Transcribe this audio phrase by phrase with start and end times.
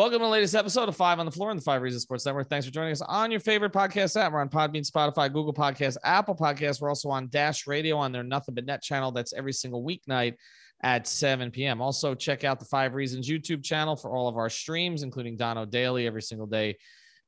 [0.00, 2.24] Welcome to the latest episode of Five on the Floor in the Five Reasons Sports
[2.24, 2.48] Network.
[2.48, 4.32] Thanks for joining us on your favorite podcast app.
[4.32, 6.80] We're on Podbean, Spotify, Google Podcasts, Apple Podcasts.
[6.80, 9.12] We're also on Dash Radio on their Nothing But Net channel.
[9.12, 10.36] That's every single weeknight
[10.82, 11.82] at 7 p.m.
[11.82, 15.66] Also, check out the Five Reasons YouTube channel for all of our streams, including Dono
[15.66, 16.78] Daily every single day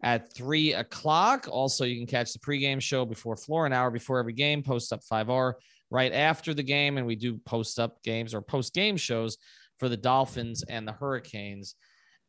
[0.02, 1.48] at three o'clock.
[1.50, 4.95] Also, you can catch the pregame show before floor, an hour before every game, post
[4.95, 5.52] up 5R
[5.91, 6.97] right after the game.
[6.97, 9.36] And we do post up games or post game shows
[9.78, 11.75] for the Dolphins and the Hurricanes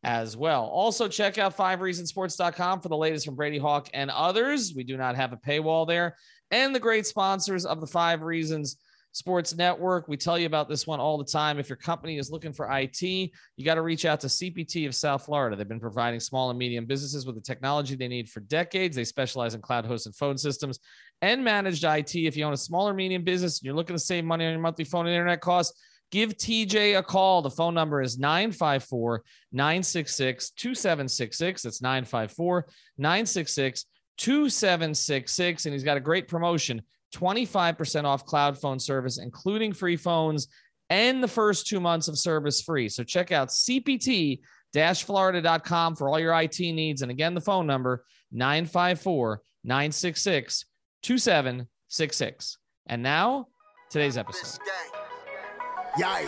[0.04, 0.64] as well.
[0.64, 4.74] Also, check out fivereasonsports.com for the latest from Brady Hawk and others.
[4.74, 6.16] We do not have a paywall there.
[6.50, 8.76] And the great sponsors of the Five Reasons
[9.14, 10.08] Sports Network.
[10.08, 11.60] We tell you about this one all the time.
[11.60, 13.30] If your company is looking for IT, you
[13.64, 15.54] got to reach out to CPT of South Florida.
[15.54, 18.96] They've been providing small and medium businesses with the technology they need for decades.
[18.96, 20.80] They specialize in cloud hosted phone systems
[21.22, 22.14] and managed IT.
[22.16, 24.52] If you own a small or medium business and you're looking to save money on
[24.52, 25.80] your monthly phone and internet costs,
[26.14, 27.42] give TJ a call.
[27.42, 31.62] The phone number is 954 966 2766.
[31.62, 33.84] That's 954 966
[34.16, 35.66] 2766.
[35.66, 36.82] And he's got a great promotion
[37.16, 40.46] 25% off cloud phone service, including free phones
[40.88, 42.88] and the first two months of service free.
[42.88, 44.40] So check out CPT
[44.72, 47.02] florida.com for all your IT needs.
[47.02, 50.64] And again, the phone number 954 966
[51.02, 52.58] 2766.
[52.86, 53.48] And now,
[53.90, 54.60] today's episode.
[55.96, 56.26] Yeah.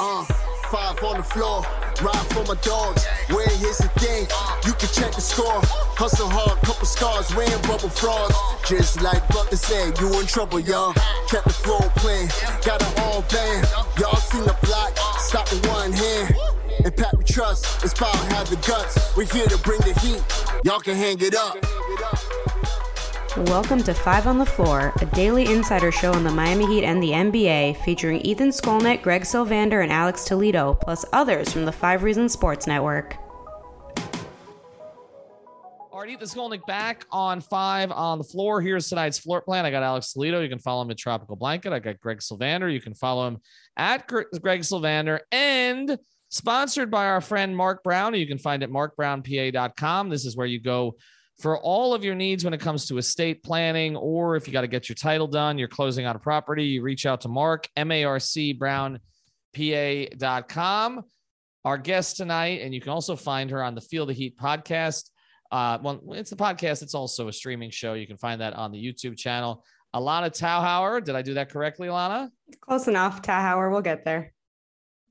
[0.00, 0.24] Uh,
[0.70, 1.60] five on the floor,
[2.00, 3.04] ride for my dogs.
[3.28, 4.26] Where here's the thing,
[4.64, 5.60] you can check the score.
[6.00, 8.34] Hustle hard, couple scars, wearing rubber frauds.
[8.66, 10.94] Just like Butler said, you in trouble, y'all.
[11.28, 12.28] Kept the flow playing,
[12.64, 13.68] got it all band.
[14.00, 16.34] Y'all seen the block, stop with one hand.
[16.84, 19.14] And Pat we trust, it's power, have the guts.
[19.14, 20.22] We're here to bring the heat,
[20.64, 22.63] y'all can hang it up.
[23.36, 27.02] Welcome to Five on the Floor, a daily insider show on the Miami Heat and
[27.02, 32.04] the NBA, featuring Ethan Skolnick, Greg Sylvander, and Alex Toledo, plus others from the Five
[32.04, 33.16] Reasons Sports Network.
[35.90, 38.60] All right, Ethan Skolnick back on Five on the Floor.
[38.60, 39.66] Here's tonight's floor plan.
[39.66, 40.40] I got Alex Toledo.
[40.40, 41.72] You can follow him at Tropical Blanket.
[41.72, 42.72] I got Greg Sylvander.
[42.72, 43.38] You can follow him
[43.76, 45.18] at Greg Sylvander.
[45.32, 48.14] And sponsored by our friend Marc Brown.
[48.14, 50.08] You can find it at marcbrownpa.com.
[50.08, 50.94] This is where you go
[51.38, 54.60] for all of your needs when it comes to estate planning, or if you got
[54.60, 57.68] to get your title done, you're closing on a property, you reach out to Marc,
[57.76, 59.00] M-A-R-C Brown
[59.56, 61.04] PA.com.
[61.64, 65.08] Our guest tonight, and you can also find her on the Feel the Heat podcast.
[65.50, 67.94] Uh, well, it's a podcast, it's also a streaming show.
[67.94, 69.64] You can find that on the YouTube channel.
[69.94, 71.02] Alana Tauhauer.
[71.02, 72.28] Did I do that correctly, Alana?
[72.60, 73.22] Close enough.
[73.22, 73.70] Tauhauer.
[73.70, 74.33] We'll get there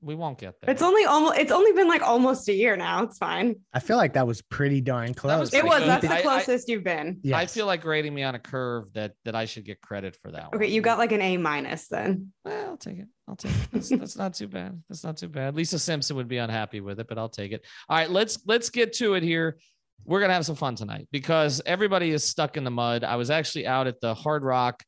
[0.04, 0.70] we won't get there.
[0.70, 1.38] It's only almost.
[1.38, 3.02] It's only been like almost a year now.
[3.02, 3.56] It's fine.
[3.72, 5.38] I feel like that was pretty darn close.
[5.38, 5.84] Was it was.
[5.84, 7.20] That's the closest I, you've been.
[7.22, 7.36] Yes.
[7.36, 10.30] I feel like grading me on a curve that that I should get credit for
[10.32, 10.48] that.
[10.54, 10.72] Okay, one.
[10.72, 12.32] you got like an A minus then.
[12.44, 13.08] Well, I'll take it.
[13.26, 13.68] I'll take it.
[13.72, 14.82] That's, that's not too bad.
[14.88, 15.54] That's not too bad.
[15.54, 17.64] Lisa Simpson would be unhappy with it, but I'll take it.
[17.88, 19.58] All right, let's let's get to it here.
[20.04, 23.04] We're gonna have some fun tonight because everybody is stuck in the mud.
[23.04, 24.82] I was actually out at the Hard Rock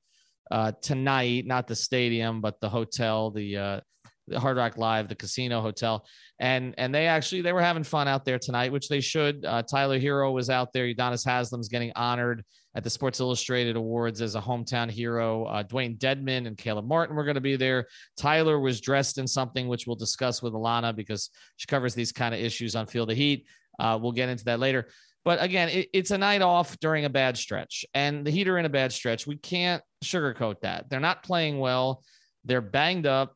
[0.51, 3.96] uh, tonight, not the stadium, but the hotel, the uh, the
[4.35, 6.07] Hard Rock Live, the casino hotel,
[6.39, 9.45] and and they actually they were having fun out there tonight, which they should.
[9.45, 10.87] Uh, Tyler Herro was out there.
[10.87, 12.45] Udonis Haslem's getting honored
[12.75, 15.45] at the Sports Illustrated Awards as a hometown hero.
[15.45, 17.87] Uh, Dewayne Dedmon and Caleb Martin were going to be there.
[18.19, 22.35] Tyler was dressed in something which we'll discuss with Alana because she covers these kind
[22.35, 23.47] of issues on Feel the Heat.
[23.79, 24.89] Uh, we'll get into that later.
[25.25, 28.59] But again, it, it's a night off during a bad stretch, and the Heat are
[28.59, 29.27] in a bad stretch.
[29.27, 30.89] We can't sugarcoat that.
[30.89, 32.05] They're not playing well.
[32.45, 33.36] They're banged up.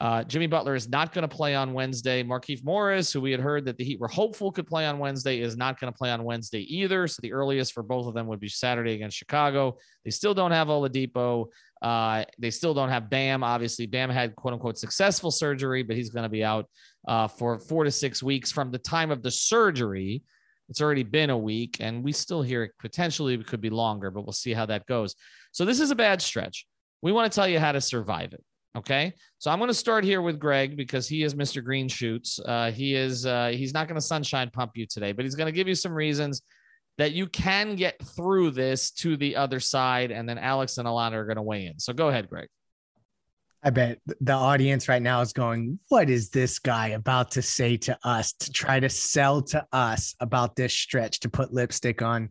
[0.00, 2.22] Uh, Jimmy Butler is not going to play on Wednesday.
[2.22, 5.40] Markieff Morris, who we had heard that the Heat were hopeful could play on Wednesday,
[5.40, 7.06] is not going to play on Wednesday either.
[7.06, 9.76] So the earliest for both of them would be Saturday against Chicago.
[10.04, 11.48] They still don't have Oladipo.
[11.82, 13.44] Uh, they still don't have Bam.
[13.44, 16.66] Obviously, Bam had quote unquote successful surgery, but he's going to be out
[17.06, 20.22] uh, for four to six weeks from the time of the surgery.
[20.70, 24.10] It's already been a week, and we still hear it potentially it could be longer,
[24.10, 25.14] but we'll see how that goes.
[25.52, 26.66] So this is a bad stretch.
[27.02, 28.44] We want to tell you how to survive it.
[28.76, 31.62] Okay, so I'm going to start here with Greg because he is Mr.
[31.62, 32.38] Green Shoots.
[32.38, 35.46] Uh, he is uh, he's not going to sunshine pump you today, but he's going
[35.46, 36.42] to give you some reasons
[36.96, 41.14] that you can get through this to the other side, and then Alex and Alana
[41.14, 41.80] are going to weigh in.
[41.80, 42.48] So go ahead, Greg.
[43.62, 47.76] I bet the audience right now is going, What is this guy about to say
[47.78, 52.28] to us to try to sell to us about this stretch to put lipstick on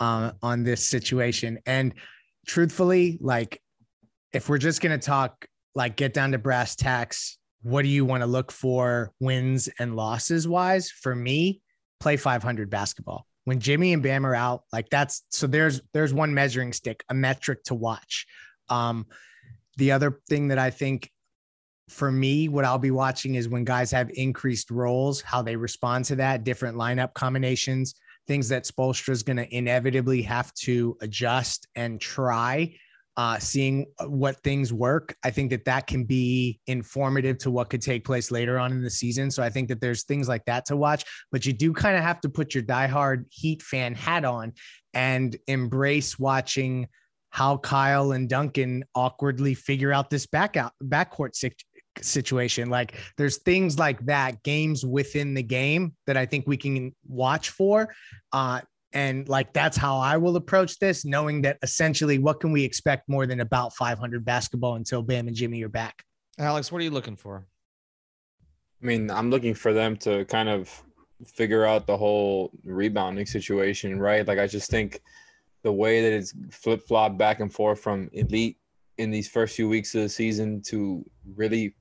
[0.00, 1.58] uh, on this situation?
[1.64, 1.94] And
[2.46, 3.62] truthfully, like
[4.34, 5.46] if we're just gonna talk
[5.78, 9.94] like get down to brass tacks, what do you want to look for wins and
[9.94, 10.90] losses wise?
[10.90, 11.62] For me,
[12.00, 13.26] play 500 basketball.
[13.44, 17.14] When Jimmy and Bam are out, like that's so there's there's one measuring stick, a
[17.14, 18.26] metric to watch.
[18.68, 19.06] Um,
[19.76, 21.12] the other thing that I think
[21.88, 26.06] for me, what I'll be watching is when guys have increased roles, how they respond
[26.06, 27.94] to that, different lineup combinations,
[28.26, 32.74] things that Spoelstra is going to inevitably have to adjust and try.
[33.18, 37.82] Uh, seeing what things work, I think that that can be informative to what could
[37.82, 39.28] take place later on in the season.
[39.32, 42.04] So I think that there's things like that to watch, but you do kind of
[42.04, 44.52] have to put your diehard Heat fan hat on
[44.94, 46.86] and embrace watching
[47.30, 51.34] how Kyle and Duncan awkwardly figure out this back out backcourt
[52.00, 52.70] situation.
[52.70, 57.50] Like there's things like that, games within the game that I think we can watch
[57.50, 57.94] for.
[58.32, 58.60] Uh,
[58.92, 63.08] and like that's how I will approach this, knowing that essentially what can we expect
[63.08, 66.02] more than about 500 basketball until Bam and Jimmy are back.
[66.38, 67.46] Alex, what are you looking for?
[68.82, 70.82] I mean, I'm looking for them to kind of
[71.26, 74.26] figure out the whole rebounding situation, right?
[74.26, 75.00] Like I just think
[75.62, 78.56] the way that it's flip flop back and forth from elite
[78.98, 81.04] in these first few weeks of the season to
[81.34, 81.74] really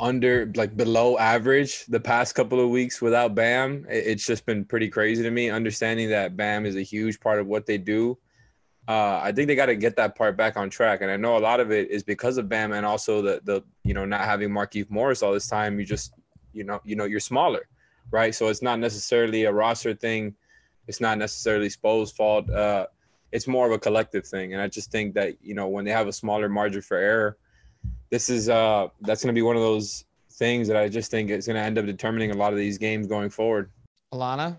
[0.00, 3.86] under like below average the past couple of weeks without Bam.
[3.88, 5.50] It's just been pretty crazy to me.
[5.50, 8.18] Understanding that Bam is a huge part of what they do.
[8.88, 11.36] Uh, I think they got to get that part back on track, and I know
[11.36, 14.22] a lot of it is because of Bam, and also the the you know not
[14.22, 15.78] having Markieff Morris all this time.
[15.78, 16.14] You just
[16.52, 17.68] you know you know you're smaller,
[18.10, 18.34] right?
[18.34, 20.34] So it's not necessarily a roster thing.
[20.88, 22.50] It's not necessarily Spo's fault.
[22.50, 22.86] Uh,
[23.32, 24.52] it's more of a collective thing.
[24.52, 27.36] And I just think that, you know, when they have a smaller margin for error,
[28.10, 31.46] this is uh that's gonna be one of those things that I just think is
[31.46, 33.70] gonna end up determining a lot of these games going forward.
[34.12, 34.58] Alana?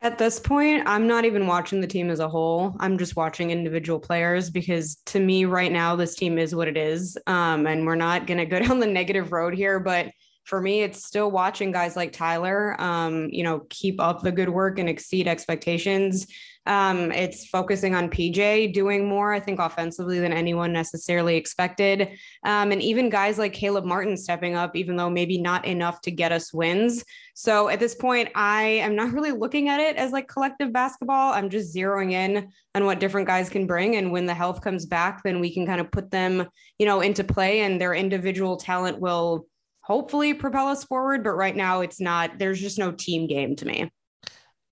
[0.00, 2.76] At this point, I'm not even watching the team as a whole.
[2.78, 6.76] I'm just watching individual players because to me, right now, this team is what it
[6.76, 7.18] is.
[7.26, 10.12] Um, and we're not going to go down the negative road here, but
[10.44, 14.48] for me, it's still watching guys like Tyler, um, you know, keep up the good
[14.48, 16.28] work and exceed expectations.
[16.68, 22.10] Um, it's focusing on PJ doing more, I think, offensively than anyone necessarily expected.
[22.44, 26.10] Um, and even guys like Caleb Martin stepping up, even though maybe not enough to
[26.10, 27.04] get us wins.
[27.34, 31.32] So at this point, I am not really looking at it as like collective basketball.
[31.32, 33.96] I'm just zeroing in on what different guys can bring.
[33.96, 36.46] And when the health comes back, then we can kind of put them,
[36.78, 39.46] you know, into play and their individual talent will
[39.80, 41.24] hopefully propel us forward.
[41.24, 43.90] But right now, it's not, there's just no team game to me.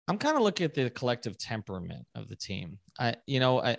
[0.08, 2.78] I'm kind of looking at the collective temperament of the team.
[2.98, 3.78] I, you know, I,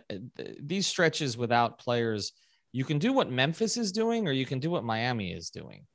[0.60, 2.34] these stretches without players,
[2.74, 5.86] you can do what Memphis is doing, or you can do what Miami is doing.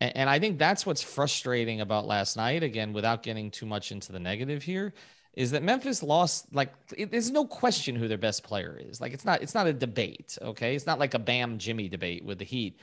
[0.00, 2.62] And, and I think that's what's frustrating about last night.
[2.62, 4.94] Again, without getting too much into the negative here,
[5.34, 6.46] is that Memphis lost.
[6.54, 9.00] Like, it, there's no question who their best player is.
[9.00, 9.42] Like, it's not.
[9.42, 10.38] It's not a debate.
[10.40, 12.78] Okay, it's not like a Bam Jimmy debate with the Heat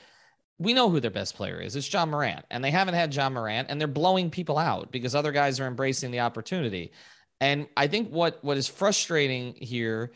[0.58, 1.76] we know who their best player is.
[1.76, 2.44] It's Ja Morant.
[2.50, 5.66] And they haven't had Ja Morant and they're blowing people out because other guys are
[5.66, 6.92] embracing the opportunity.
[7.40, 10.12] And I think what what is frustrating here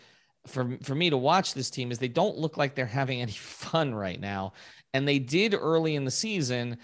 [0.47, 3.33] for for me to watch this team is they don't look like they're having any
[3.37, 4.55] fun right now.
[4.93, 6.79] And they did early in the season,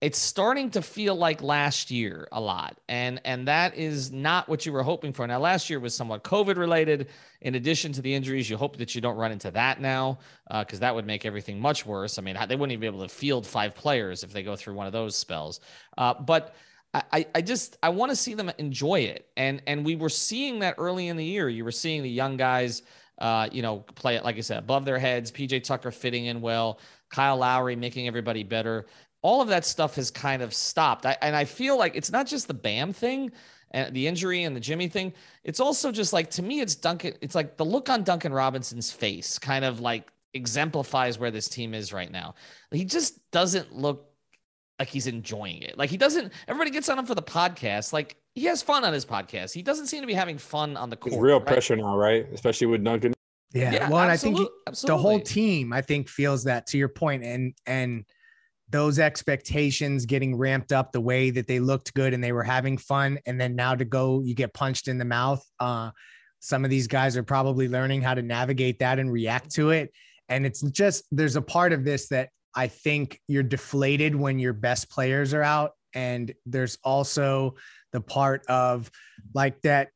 [0.00, 4.66] it's starting to feel like last year a lot and and that is not what
[4.66, 5.26] you were hoping for.
[5.26, 7.08] Now last year was somewhat covid related.
[7.40, 10.78] In addition to the injuries you hope that you don't run into that now because
[10.78, 12.18] uh, that would make everything much worse.
[12.18, 14.74] I mean they wouldn't even be able to field five players if they go through
[14.74, 15.60] one of those spells.
[15.96, 16.54] Uh, but
[16.94, 19.28] I, I just I want to see them enjoy it.
[19.36, 21.48] And and we were seeing that early in the year.
[21.48, 22.82] You were seeing the young guys
[23.18, 25.32] uh, you know play it like I said above their heads.
[25.32, 26.80] PJ Tucker fitting in well.
[27.08, 28.86] Kyle Lowry making everybody better
[29.22, 31.06] all of that stuff has kind of stopped.
[31.06, 33.32] I, and I feel like it's not just the Bam thing
[33.70, 35.12] and the injury and the Jimmy thing.
[35.44, 37.14] It's also just like to me, it's Duncan.
[37.20, 41.74] It's like the look on Duncan Robinson's face kind of like exemplifies where this team
[41.74, 42.34] is right now.
[42.70, 44.10] He just doesn't look
[44.78, 45.76] like he's enjoying it.
[45.78, 46.32] Like he doesn't.
[46.46, 47.92] Everybody gets on him for the podcast.
[47.92, 49.52] Like he has fun on his podcast.
[49.52, 51.20] He doesn't seem to be having fun on the court.
[51.20, 51.46] real right?
[51.46, 52.26] pressure now, right?
[52.32, 53.14] Especially with Duncan.
[53.52, 53.72] Yeah.
[53.72, 54.96] Yeah, well, and I think absolutely.
[54.96, 58.04] the whole team, I think, feels that to your point, and and
[58.70, 62.76] those expectations getting ramped up the way that they looked good and they were having
[62.76, 63.18] fun.
[63.26, 65.44] And then now to go you get punched in the mouth.
[65.60, 65.90] Uh
[66.40, 69.92] some of these guys are probably learning how to navigate that and react to it.
[70.28, 74.52] And it's just there's a part of this that i think you're deflated when your
[74.52, 75.72] best players are out.
[75.94, 77.54] And there's also
[77.92, 78.90] the part of
[79.32, 79.90] like that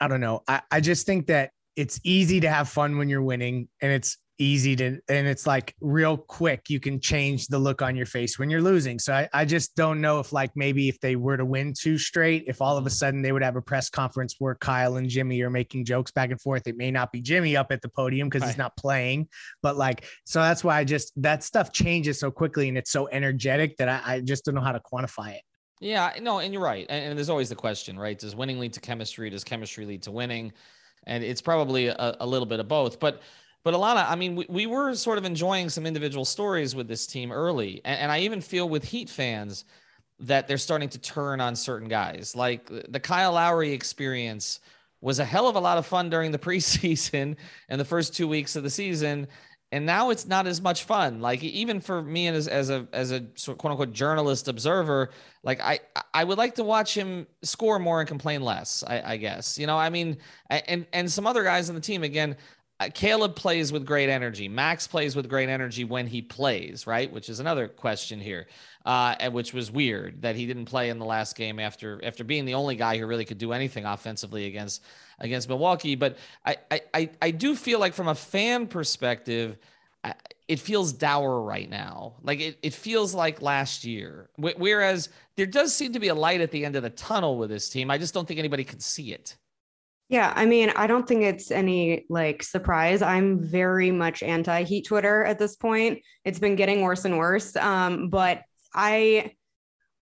[0.00, 0.42] i don't know.
[0.46, 4.18] I, I just think that it's easy to have fun when you're winning and it's
[4.38, 8.38] easy to and it's like real quick you can change the look on your face
[8.38, 8.98] when you're losing.
[8.98, 11.98] So I, I just don't know if like maybe if they were to win two
[11.98, 15.08] straight if all of a sudden they would have a press conference where kyle and
[15.08, 17.88] jimmy are making jokes back and forth it may not be jimmy up at the
[17.88, 18.48] podium because right.
[18.48, 19.28] he's not playing
[19.62, 23.08] but like so that's why i just that stuff changes so quickly and it's so
[23.08, 25.42] energetic that i, I just don't know how to quantify it.
[25.80, 28.18] Yeah no and you're right and, and there's always the question right?
[28.18, 29.30] Does winning lead to chemistry?
[29.30, 30.52] Does chemistry lead to winning?
[31.06, 33.22] And it's probably a, a little bit of both but
[33.64, 37.06] but Alana, I mean, we, we were sort of enjoying some individual stories with this
[37.06, 37.80] team early.
[37.84, 39.64] And, and I even feel with Heat fans
[40.20, 42.36] that they're starting to turn on certain guys.
[42.36, 44.60] Like the Kyle Lowry experience
[45.00, 47.36] was a hell of a lot of fun during the preseason
[47.68, 49.26] and the first two weeks of the season.
[49.72, 51.20] And now it's not as much fun.
[51.20, 55.10] Like even for me as, as a as a quote unquote journalist observer,
[55.42, 55.80] like I
[56.12, 58.84] I would like to watch him score more and complain less.
[58.86, 60.18] I, I guess you know I mean
[60.48, 62.36] and and some other guys on the team again.
[62.80, 64.48] Uh, Caleb plays with great energy.
[64.48, 67.10] Max plays with great energy when he plays, right?
[67.12, 68.48] Which is another question here,
[68.84, 72.44] uh, which was weird that he didn't play in the last game after after being
[72.44, 74.82] the only guy who really could do anything offensively against
[75.20, 75.94] against Milwaukee.
[75.94, 76.56] But I
[76.92, 79.56] I I do feel like from a fan perspective,
[80.48, 82.14] it feels dour right now.
[82.22, 84.28] Like it, it feels like last year.
[84.36, 87.50] Whereas there does seem to be a light at the end of the tunnel with
[87.50, 87.90] this team.
[87.90, 89.36] I just don't think anybody can see it.
[90.14, 93.02] Yeah, I mean, I don't think it's any like surprise.
[93.02, 96.02] I'm very much anti Heat Twitter at this point.
[96.24, 97.56] It's been getting worse and worse.
[97.56, 98.42] Um, but
[98.72, 99.32] I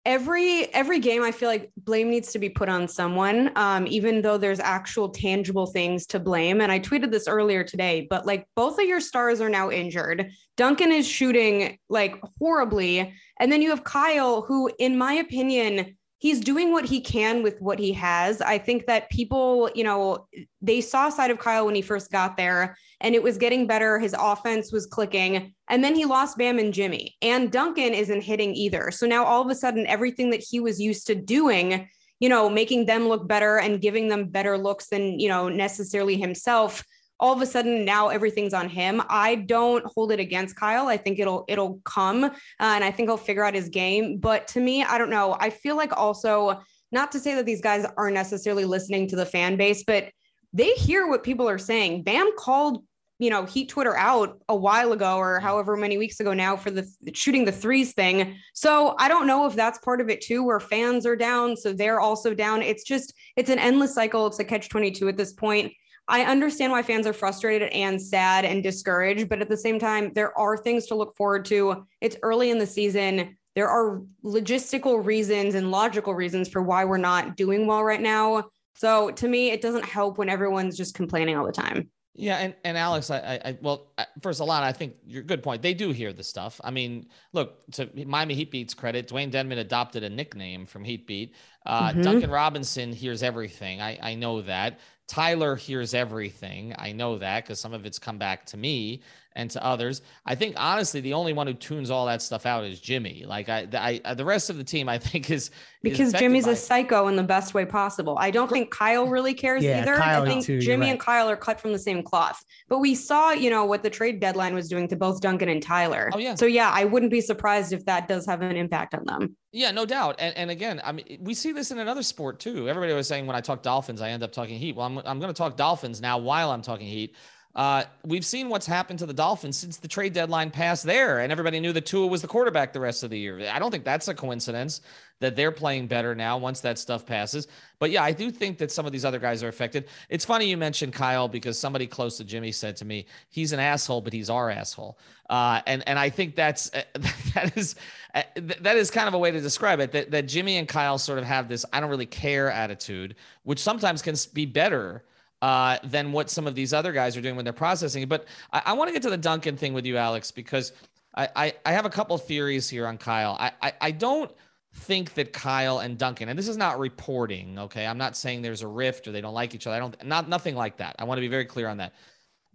[0.04, 4.23] every every game I feel like blame needs to be put on someone, um, even
[4.23, 6.61] though there's actual tangible things to blame.
[6.61, 10.32] And I tweeted this earlier today, but like both of your stars are now injured.
[10.56, 16.38] Duncan is shooting like horribly, and then you have Kyle, who, in my opinion he's
[16.38, 18.41] doing what he can with what he has.
[18.41, 20.29] I think that people, you know,
[20.61, 23.99] they saw side of Kyle when he first got there and it was getting better.
[23.99, 25.52] His offense was clicking.
[25.67, 27.17] And then he lost Bam and Jimmy.
[27.23, 28.93] And Duncan isn't hitting either.
[28.93, 31.88] So now all of a sudden, everything that he was used to doing,
[32.21, 36.17] you know, making them look better and giving them better looks than, you know, necessarily
[36.17, 36.85] himself
[37.23, 39.00] all of a sudden now everything's on him.
[39.09, 40.88] I don't hold it against Kyle.
[40.88, 44.19] I think it'll it'll come, uh, and I think he'll figure out his game.
[44.19, 45.37] But to me, I don't know.
[45.38, 46.61] I feel like also
[46.91, 50.11] not to say that these guys are necessarily listening to the fan base, but
[50.52, 52.02] they hear what people are saying.
[52.02, 52.83] Bam called
[53.21, 56.73] you know heat twitter out a while ago or however many weeks ago now for
[56.73, 60.43] the shooting the threes thing so i don't know if that's part of it too
[60.43, 64.41] where fans are down so they're also down it's just it's an endless cycle it's
[64.41, 65.73] a catch 22 at this point
[66.12, 70.12] I understand why fans are frustrated and sad and discouraged, but at the same time,
[70.14, 71.87] there are things to look forward to.
[72.02, 73.38] It's early in the season.
[73.54, 78.50] There are logistical reasons and logical reasons for why we're not doing well right now.
[78.75, 81.90] So to me, it doesn't help when everyone's just complaining all the time.
[82.14, 85.62] Yeah, and, and Alex, I, I well, first Alana, I think you're good point.
[85.62, 86.61] They do hear the stuff.
[86.62, 91.07] I mean, look, to Miami Heat Beat's credit, Dewayne Dedmon adopted a nickname from Heat
[91.07, 91.35] Beat.
[91.64, 92.02] Uh, mm-hmm.
[92.02, 93.81] Duncan Robinson hears everything.
[93.81, 94.81] I, I know that.
[95.09, 96.75] Tyler hears everything.
[96.78, 99.02] I know that because some of it's come back to me
[99.34, 100.02] and to others.
[100.26, 103.24] I think honestly, the only one who tunes all that stuff out is Jimmy.
[103.26, 105.50] Like I, I, uh, the rest of the team, I think is
[105.82, 108.16] because is Jimmy's a psycho in the best way possible.
[108.18, 109.96] I don't think Kyle really cares yeah, either.
[109.96, 110.90] Kyle I think too, Jimmy right.
[110.92, 112.44] and Kyle are cut from the same cloth.
[112.68, 115.62] But we saw, you know, what the trade deadline was doing to both Duncan and
[115.62, 116.10] Tyler.
[116.12, 116.34] Oh yeah.
[116.34, 119.36] So yeah, I wouldn't be surprised if that does have an impact on them.
[119.52, 120.16] Yeah, no doubt.
[120.18, 122.68] And and again, I mean, we see this in another sport too.
[122.68, 124.76] Everybody was saying when I talk Dolphins, I end up talking Heat.
[124.76, 127.16] Well, I'm I'm going to talk Dolphins now while I'm talking Heat.
[127.54, 131.30] Uh, we've seen what's happened to the Dolphins since the trade deadline passed there, and
[131.30, 133.47] everybody knew that Tua was the quarterback the rest of the year.
[133.50, 134.80] I don't think that's a coincidence
[135.21, 137.49] that they're playing better now once that stuff passes.
[137.78, 139.87] But yeah, I do think that some of these other guys are affected.
[140.09, 143.61] It's funny you mentioned Kyle because somebody close to Jimmy said to me, "He's an
[143.61, 146.71] asshole, but he's our asshole," uh, and and I think that's
[147.35, 147.75] that is
[148.14, 149.92] that is kind of a way to describe it.
[149.92, 153.59] That that Jimmy and Kyle sort of have this "I don't really care" attitude, which
[153.59, 155.04] sometimes can be better
[155.42, 158.06] uh, than what some of these other guys are doing when they're processing.
[158.06, 160.72] But I, I want to get to the Duncan thing with you, Alex, because
[161.14, 163.37] I, I, I have a couple theories here on Kyle.
[163.38, 164.30] I, I, I don't
[164.75, 167.87] think that Kyle and Duncan, and this is not reporting, okay?
[167.87, 169.76] I'm not saying there's a rift or they don't like each other.
[169.76, 170.94] I don't not nothing like that.
[170.99, 171.92] I want to be very clear on that.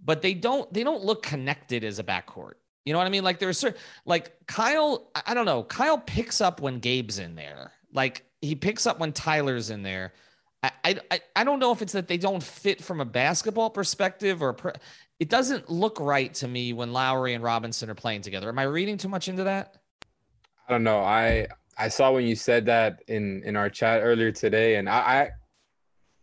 [0.04, 2.54] But they don't they don't look connected as a backcourt.
[2.86, 3.24] You know what I mean?
[3.24, 5.64] Like there's certain like Kyle, I don't know.
[5.64, 7.74] Kyle picks up when Gabe's in there.
[7.92, 10.14] Like he picks up when Tyler's in there.
[10.64, 10.72] I,
[11.12, 14.56] I, I don't know if it's that they don't fit from a basketball perspective or
[15.20, 18.50] it doesn't look right to me when Lowry and Robinson are playing together.
[18.50, 19.76] Am I reading too much into that?
[20.68, 21.00] I don't know.
[21.00, 21.48] I
[21.78, 25.22] I saw when you said that in in our chat earlier today, and I, I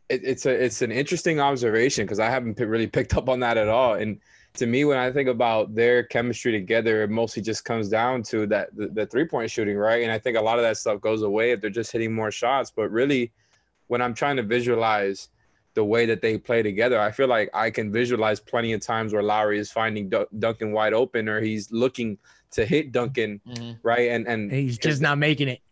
[0.08, 3.40] it, it's a it's an interesting observation because I haven't p- really picked up on
[3.40, 3.94] that at all.
[3.94, 4.20] And
[4.54, 8.46] to me, when I think about their chemistry together, it mostly just comes down to
[8.48, 10.02] that the, the three point shooting, right?
[10.02, 12.30] And I think a lot of that stuff goes away if they're just hitting more
[12.30, 12.70] shots.
[12.70, 13.32] But really,
[13.86, 15.28] when I'm trying to visualize
[15.74, 19.12] the way that they play together, I feel like I can visualize plenty of times
[19.12, 22.18] where Lowry is finding D- Duncan wide open or he's looking
[22.52, 23.72] to hit Duncan, mm-hmm.
[23.82, 24.10] right?
[24.10, 25.60] And and he's just not making it.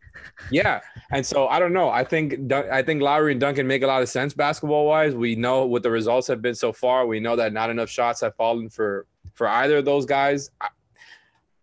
[0.51, 1.89] Yeah, and so I don't know.
[1.89, 5.15] I think I think Lowry and Duncan make a lot of sense basketball wise.
[5.15, 7.07] We know what the results have been so far.
[7.07, 10.51] We know that not enough shots have fallen for for either of those guys.
[10.61, 10.69] I,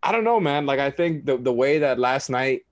[0.02, 0.66] I don't know, man.
[0.66, 2.66] Like I think the the way that last night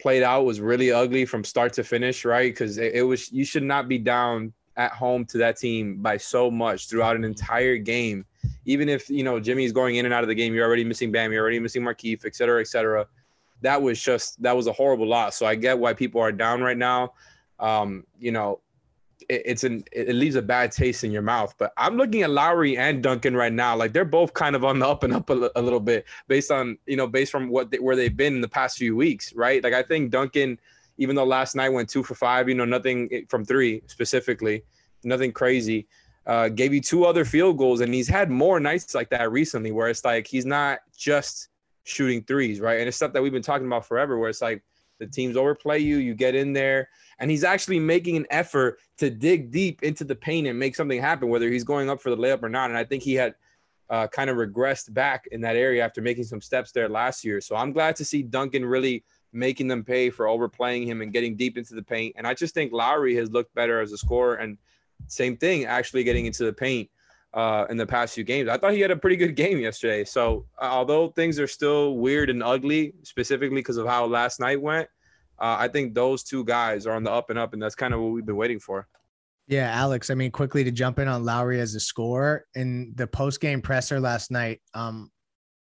[0.00, 2.52] played out was really ugly from start to finish, right?
[2.52, 6.16] Because it, it was you should not be down at home to that team by
[6.16, 8.24] so much throughout an entire game.
[8.64, 11.12] Even if you know Jimmy's going in and out of the game, you're already missing
[11.12, 13.06] Bam, you're already missing Markieff, et cetera, et cetera
[13.62, 15.36] that was just that was a horrible loss.
[15.36, 17.14] So I get why people are down right now.
[17.58, 18.60] Um, you know,
[19.30, 21.54] it's an it leaves a bad taste in your mouth.
[21.56, 23.76] But I'm looking at Lowry and Duncan right now.
[23.76, 26.78] Like they're both kind of on the up and up a, little bit based on
[26.86, 29.62] you know based from what they, where they've been in the past few weeks, right?
[29.62, 30.58] Like I think Duncan,
[30.98, 34.64] even though last night went two for five, you know, nothing from three specifically,
[35.04, 35.86] nothing crazy.
[36.26, 39.72] Uh, gave you two other field goals, and he's had more nights like that recently,
[39.72, 41.48] where it's like he's not just
[41.84, 42.78] shooting threes, right?
[42.78, 44.62] And it's stuff that we've been talking about forever, where it's like
[45.00, 46.88] the teams overplay you, you get in there,
[47.18, 51.00] and he's actually making an effort to dig deep into the paint and make something
[51.00, 52.70] happen, whether he's going up for the layup or not.
[52.70, 53.34] And I think he had
[53.88, 57.40] uh, kind of regressed back in that area after making some steps there last year.
[57.40, 61.36] So I'm glad to see Duncan really making them pay for overplaying him and getting
[61.36, 62.14] deep into the paint.
[62.16, 64.56] And I just think Lowry has looked better as a scorer, and
[65.08, 66.88] same thing, actually getting into the paint
[67.34, 68.48] uh, in the past few games.
[68.48, 70.04] I thought he had a pretty good game yesterday.
[70.04, 74.60] So uh, although things are still weird and ugly, specifically because of how last night
[74.60, 74.88] went,
[75.38, 77.94] uh, I think those two guys are on the up and up, and that's kind
[77.94, 78.86] of what we've been waiting for.
[79.46, 80.10] Yeah, Alex.
[80.10, 83.62] I mean, quickly to jump in on Lowry as a scorer in the post game
[83.62, 84.60] presser last night.
[84.74, 85.10] Um,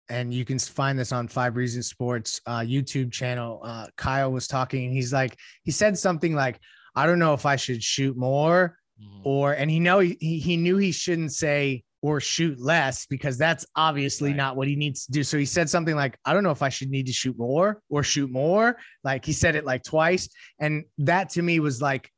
[0.09, 3.61] and you can find this on Five Reasons Sports uh, YouTube channel.
[3.63, 6.59] Uh, Kyle was talking, and he's like, he said something like,
[6.95, 9.21] "I don't know if I should shoot more mm-hmm.
[9.25, 13.67] or and he know he, he knew he shouldn't say or shoot less because that's
[13.75, 14.37] obviously right.
[14.37, 15.25] not what he needs to do.
[15.25, 17.83] So he said something like, I don't know if I should need to shoot more
[17.89, 18.77] or shoot more.
[19.03, 20.29] Like he said it like twice.
[20.61, 22.11] And that to me was like,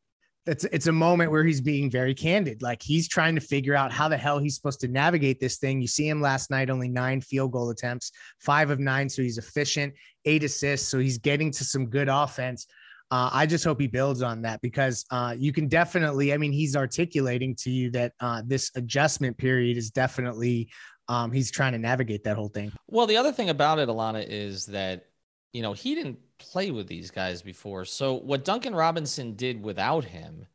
[0.47, 2.63] it's, it's a moment where he's being very candid.
[2.63, 5.81] Like he's trying to figure out how the hell he's supposed to navigate this thing.
[5.81, 9.09] You see him last night, only nine field goal attempts, five of nine.
[9.09, 10.89] So he's efficient, eight assists.
[10.89, 12.67] So he's getting to some good offense.
[13.11, 16.53] Uh, I just hope he builds on that because uh, you can definitely, I mean,
[16.53, 20.69] he's articulating to you that uh, this adjustment period is definitely,
[21.09, 22.71] um, he's trying to navigate that whole thing.
[22.87, 25.07] Well, the other thing about it, Alana, is that,
[25.55, 27.87] you know, he didn't play with these guys before.
[27.87, 30.47] So what Duncan Robinson did without him,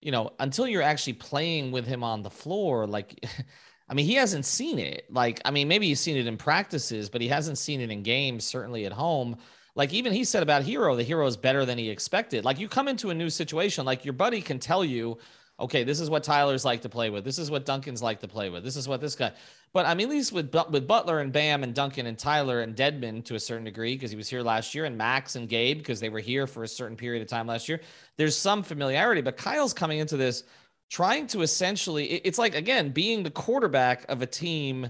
[0.00, 3.24] you know, until you're actually playing with him on the floor, like,
[3.88, 5.06] I mean, he hasn't seen it.
[5.10, 8.02] Like, I mean, maybe he's seen it in practices, but he hasn't seen it in
[8.02, 9.36] games, certainly at home.
[9.76, 12.44] Like even he said about Herro, the Herro is better than he expected.
[12.44, 15.18] Like you come into a new situation, like your buddy can tell you,
[15.58, 17.24] okay, this is what Tyler's like to play with.
[17.24, 18.64] This is what Duncan's like to play with.
[18.64, 19.32] This is what this guy.
[19.72, 22.76] But I mean, at least with with Butler and Bam and Duncan and Tyler and
[22.76, 25.78] Dedmon to a certain degree because he was here last year, and Max and Gabe
[25.78, 27.80] because they were here for a certain period of time last year.
[28.16, 30.44] There's some familiarity, but Kyle's coming into this
[30.88, 32.06] trying to essentially.
[32.06, 34.88] It's like again being the quarterback of a team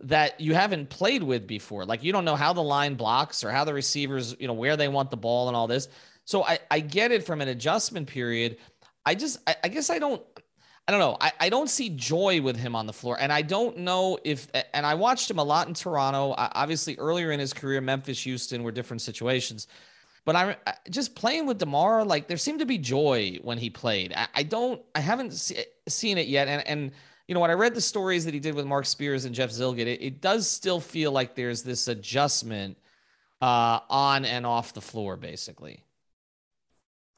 [0.00, 1.84] that you haven't played with before.
[1.84, 4.76] Like you don't know how the line blocks or how the receivers, you know, where
[4.76, 5.88] they want the ball and all this.
[6.24, 8.58] So I, I get it from an adjustment period.
[9.04, 10.22] I just, I, I guess I don't,
[10.86, 11.16] I don't know.
[11.20, 13.16] I, I don't see joy with him on the floor.
[13.18, 16.34] And I don't know if, and I watched him a lot in Toronto.
[16.36, 19.66] Obviously, earlier in his career, Memphis, Houston were different situations.
[20.24, 20.56] But I'm
[20.90, 24.12] just playing with DeMar, like there seemed to be joy when he played.
[24.14, 26.48] I, I don't, I haven't see, seen it yet.
[26.48, 26.92] And, and,
[27.28, 29.50] you know, when I read the stories that he did with Marc Spears and Jeff
[29.50, 32.78] Zillgitt, it, it does still feel like there's this adjustment
[33.42, 35.84] uh, on and off the floor, basically.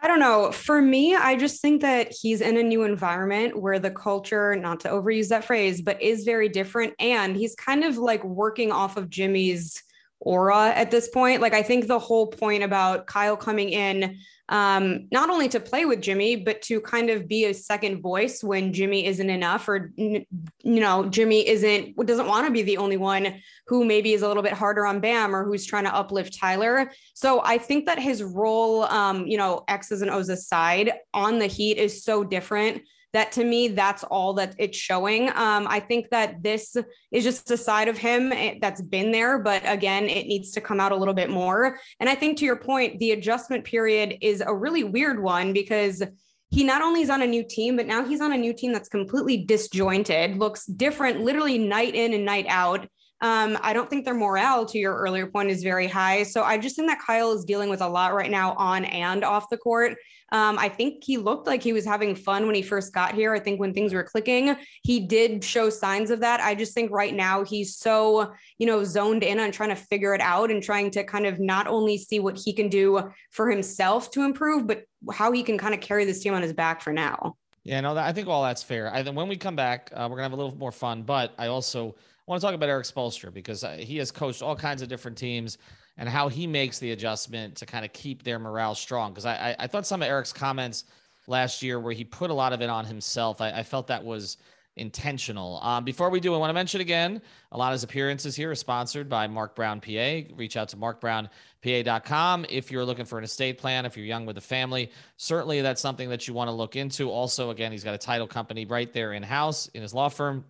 [0.01, 0.51] I don't know.
[0.51, 4.81] For me, I just think that he's in a new environment where the culture, not
[4.81, 6.95] to overuse that phrase, but is very different.
[6.99, 9.83] And he's kind of like working off of Jimmy's
[10.21, 11.41] aura at this point.
[11.41, 14.19] Like, I think the whole point about Kyle coming in
[14.51, 18.43] um, not only to play with Jimmy, but to kind of be a second voice
[18.43, 20.27] when Jimmy isn't enough, or you
[20.65, 24.43] know, Jimmy isn't doesn't want to be the only one who maybe is a little
[24.43, 26.91] bit harder on Bam or who's trying to uplift Tyler.
[27.15, 31.47] So I think that his role, um, you know, X's and O's aside, on the
[31.47, 36.09] Heat is so different that to me that's all that it's showing um, i think
[36.11, 36.77] that this
[37.13, 40.61] is just a side of him eh, that's been there but again it needs to
[40.61, 44.17] come out a little bit more and i think to your point the adjustment period
[44.21, 46.03] is a really weird one because
[46.51, 48.73] he not only is on a new team, but now he's on a new team
[48.73, 52.89] that's completely disjointed, looks different literally night in and night out.
[53.23, 56.23] Um, I don't think their morale, to your earlier point, is very high.
[56.23, 59.25] So I just think that Kyle is dealing with a lot right now on and
[59.25, 59.97] off the court.
[60.33, 63.35] Um, I think he looked like he was having fun when he first got here.
[63.35, 66.41] I think when things were clicking, he did show signs of that.
[66.41, 70.15] I just think right now he's so, you know, zoned in on trying to figure
[70.15, 73.51] it out and trying to kind of not only see what he can do for
[73.51, 76.81] himself to improve, but how he can kind of carry this team on his back
[76.81, 77.37] for now.
[77.65, 78.93] Yeah, no, I think all that's fair.
[78.93, 81.03] I, when we come back, uh, we're gonna have a little more fun.
[81.03, 81.97] But I also
[82.31, 85.19] want to talk about Erik Spoelstra because uh, he has coached all kinds of different
[85.19, 85.59] teams
[85.97, 89.11] and how he makes the adjustment to kind of keep their morale strong.
[89.11, 90.85] Because I, I, I, thought some of Eric's comments
[91.27, 94.05] last year where he put a lot of it on himself, I, I felt that
[94.05, 94.37] was
[94.77, 95.59] intentional.
[95.61, 98.53] Um, before we do, I want to mention again, a lot of his appearances here
[98.53, 100.21] are sponsored by Marc Brown PA.
[100.37, 104.39] Reach out to marcbrownpa.com if you're looking for an estate plan, if you're young with
[104.39, 104.93] a family.
[105.17, 107.11] Certainly, that's something that you want to look into.
[107.11, 110.45] Also, again, he's got a title company right there in house in his law firm.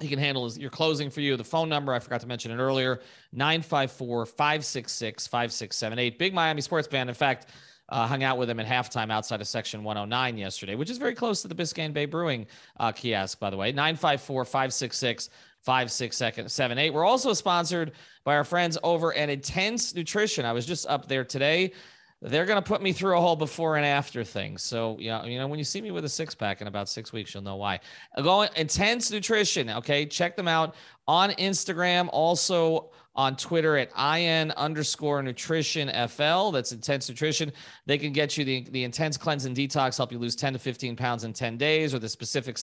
[0.00, 1.36] He can handle his, your closing for you.
[1.36, 3.00] The phone number, I forgot to mention it earlier
[3.32, 6.18] 954 566 5678.
[6.18, 7.08] Big Miami sports fan.
[7.08, 7.48] In fact,
[7.88, 11.14] uh, hung out with him at halftime outside of section 109 yesterday, which is very
[11.14, 12.46] close to the Biscayne Bay Brewing
[12.78, 13.72] uh, kiosk, by the way.
[13.72, 15.30] 954 566
[15.62, 16.94] 5678.
[16.94, 17.92] We're also sponsored
[18.24, 20.44] by our friends over at Intense Nutrition.
[20.44, 21.72] I was just up there today
[22.20, 24.58] they're going to put me through a whole before and after thing.
[24.58, 26.88] So, you know, you know, when you see me with a six pack in about
[26.88, 27.78] six weeks, you'll know why.
[28.16, 29.70] Uh, going intense nutrition.
[29.70, 30.04] Okay.
[30.04, 30.74] Check them out
[31.06, 36.50] on Instagram, also on Twitter at IN underscore nutrition FL.
[36.50, 37.52] That's intense nutrition.
[37.86, 40.58] They can get you the, the intense cleanse and detox, help you lose 10 to
[40.58, 42.62] 15 pounds in 10 days or the specifics.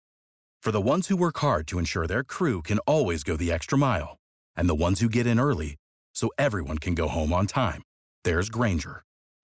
[0.62, 3.78] For the ones who work hard to ensure their crew can always go the extra
[3.78, 4.18] mile
[4.56, 5.78] and the ones who get in early
[6.14, 7.82] so everyone can go home on time,
[8.24, 9.04] there's Grainger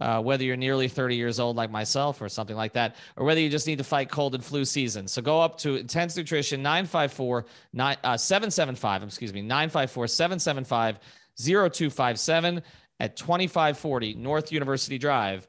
[0.00, 3.40] uh, whether you're nearly 30 years old like myself or something like that, or whether
[3.40, 5.08] you just need to fight cold and flu season.
[5.08, 7.46] So go up to Intense Nutrition 954
[7.78, 10.98] uh, 775, excuse me, 954 775
[11.38, 12.62] 0257
[13.00, 15.46] at 2540 North University Drive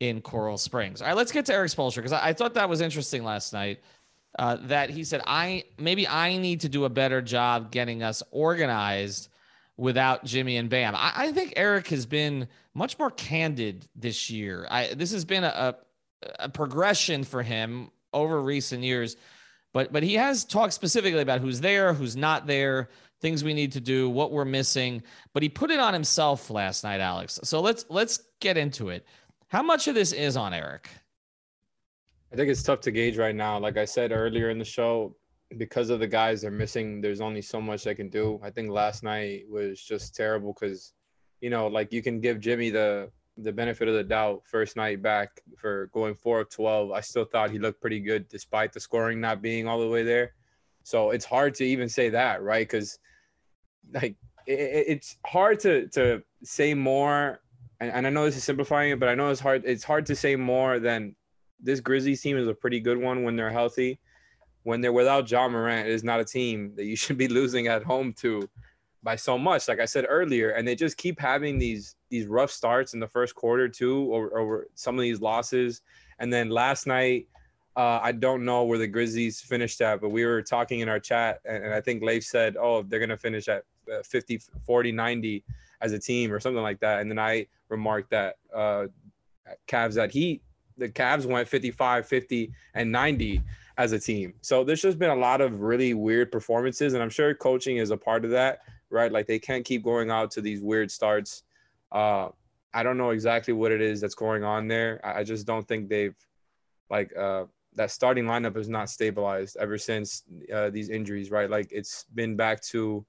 [0.00, 1.02] in Coral Springs.
[1.02, 3.52] All right, let's get to Erik Spoelstra because I, I, thought that was interesting last
[3.52, 3.80] night.
[4.38, 8.22] Uh, that he said, I maybe I need to do a better job getting us
[8.30, 9.28] organized
[9.80, 10.94] without Jimmy and Bam.
[10.94, 14.66] I, I, think Erik has been much more candid this year.
[14.70, 15.74] I, this has been a,
[16.38, 19.16] a, progression for him over recent years,
[19.72, 22.90] but but he has talked specifically about who's there, who's not there,
[23.22, 25.02] things we need to do, what we're missing.
[25.32, 27.40] But he put it on himself last night, Alex.
[27.44, 29.06] So let's let's get into it.
[29.48, 30.90] How much of this is on Erik?
[32.30, 33.58] I think it's tough to gauge right now.
[33.58, 35.16] Like I said earlier in the show,
[35.56, 38.40] because of the guys they're missing, there's only so much they can do.
[38.42, 40.92] I think last night was just terrible because,
[41.40, 45.00] you know, like you can give Jimmy the the benefit of the doubt first night
[45.00, 46.90] back for going four of 12.
[46.90, 50.02] I still thought he looked pretty good despite the scoring not being all the way
[50.02, 50.34] there.
[50.82, 52.66] So it's hard to even say that, right?
[52.66, 52.98] Because
[53.92, 57.40] like it, it's hard to to say more.
[57.80, 59.62] And, and I know this is simplifying it, but I know it's hard.
[59.64, 61.16] It's hard to say more than
[61.58, 63.98] this Grizzlies team is a pretty good one when they're healthy
[64.62, 67.66] when they're without Ja Morant, it is not a team that you should be losing
[67.66, 68.48] at home to
[69.02, 69.68] by so much.
[69.68, 73.06] Like I said earlier, and they just keep having these these rough starts in the
[73.06, 75.82] first quarter too, over some of these losses.
[76.18, 77.28] And then last night,
[77.76, 81.00] uh, I don't know where the Grizzlies finished at, but we were talking in our
[81.00, 84.92] chat, and, and I think Leif said, "Oh, they're gonna finish at uh, 50, 40,
[84.92, 85.44] 90
[85.80, 88.86] as a team or something like that." And then I remarked that uh,
[89.66, 90.42] Cavs that Heat,
[90.76, 93.42] the Cavs went 55, 50, and 90
[93.80, 94.34] as a team.
[94.42, 97.90] So there's just been a lot of really weird performances, and I'm sure coaching is
[97.90, 98.58] a part of that,
[98.90, 99.10] right?
[99.10, 101.44] Like they can't keep going out to these weird starts.
[101.90, 102.28] Uh,
[102.74, 105.00] I don't know exactly what it is that's going on there.
[105.02, 106.14] I just don't think they've
[106.90, 107.44] like uh,
[107.76, 111.48] that starting lineup is not stabilized ever since uh, these injuries, right?
[111.48, 113.06] Like it's been back to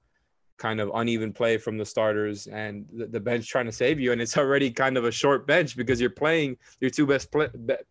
[0.62, 4.12] kind of uneven play from the starters and the, the, bench trying to save you
[4.12, 7.48] and it's already kind of a short bench because you're playing your two best play,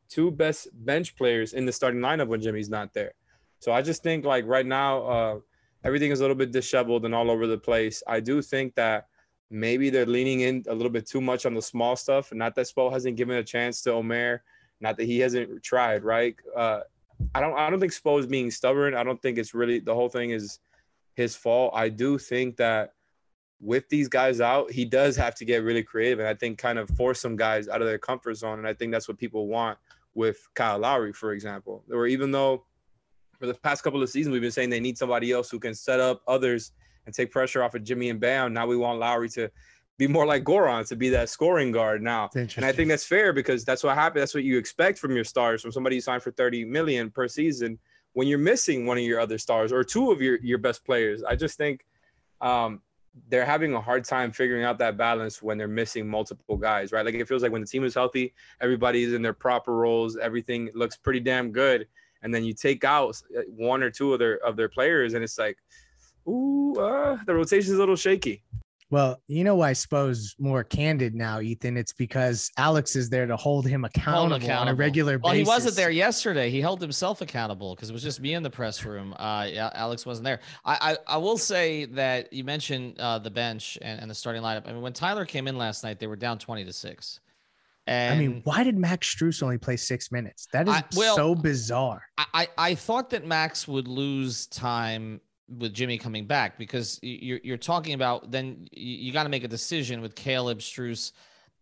[0.08, 3.12] two best bench players in the starting lineup when Jimmy's not there.
[3.58, 5.38] So I just think like right now uh,
[5.82, 8.04] everything is a little bit disheveled and all over the place.
[8.06, 9.08] I do think that
[9.50, 12.32] maybe they're leaning in a little bit too much on the small stuff.
[12.32, 14.44] Not that Spo hasn't given a chance to Omer,
[14.80, 16.36] not that he hasn't tried, right?
[16.56, 16.82] Uh,
[17.34, 18.94] I don't I don't think Spo is being stubborn.
[18.94, 20.60] I don't think it's really the whole thing is
[21.20, 21.72] his fault.
[21.74, 22.94] I do think that
[23.60, 26.78] with these guys out, he does have to get really creative and I think kind
[26.78, 28.58] of force some guys out of their comfort zone.
[28.58, 29.78] And I think that's what people want
[30.14, 31.84] with Kyle Lowry, for example.
[31.92, 32.64] Or even though
[33.38, 35.74] for the past couple of seasons we've been saying they need somebody else who can
[35.74, 36.72] set up others
[37.06, 38.52] and take pressure off of Jimmy and Bam.
[38.52, 39.50] Now we want Lowry to
[39.98, 42.30] be more like Goran to be that scoring guard now.
[42.56, 44.22] And I think that's fair because that's what happened.
[44.22, 47.28] That's what you expect from your stars, from somebody you signed for 30 million per
[47.28, 47.78] season
[48.12, 51.22] when you're missing one of your other stars or two of your, your best players.
[51.22, 51.86] I just think
[52.40, 52.80] um,
[53.28, 57.04] they're having a hard time figuring out that balance when they're missing multiple guys, right?
[57.04, 60.70] Like it feels like when the team is healthy, everybody's in their proper roles, everything
[60.74, 61.86] looks pretty damn good.
[62.22, 65.38] And then you take out one or two of their of their players, and it's
[65.38, 65.56] like,
[66.28, 68.42] ooh, uh, the rotation is a little shaky.
[68.90, 71.76] Well, you know why Spo's more candid now, Ethan?
[71.76, 74.60] It's because Alex is there to hold him accountable, hold accountable.
[74.62, 75.46] on a regular well, basis.
[75.46, 76.50] Well, he wasn't there yesterday.
[76.50, 79.14] He held himself accountable because it was just me in the press room.
[79.16, 80.40] Uh, yeah, Alex wasn't there.
[80.64, 84.42] I, I, I will say that you mentioned uh, the bench and, and the starting
[84.42, 84.68] lineup.
[84.68, 87.20] I mean, when Tyler came in last night, they were down 20 to 6.
[87.86, 90.46] And I mean, why did Max Strus only play six minutes?
[90.52, 92.02] That is I, well, so bizarre.
[92.18, 95.20] I, I thought that Max would lose time
[95.58, 99.48] with Jimmy coming back because you're you're talking about then you, got to make a
[99.48, 101.12] decision with Caleb Strus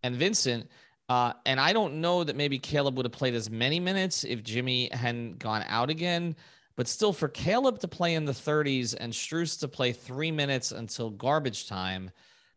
[0.02, 0.68] and Vincent.
[1.08, 4.42] Uh, and I don't know that maybe Caleb would have played as many minutes if
[4.42, 6.36] Jimmy hadn't gone out again.
[6.76, 10.70] But still, for Caleb to play in the 30s and Strus to play three minutes
[10.70, 12.10] until garbage time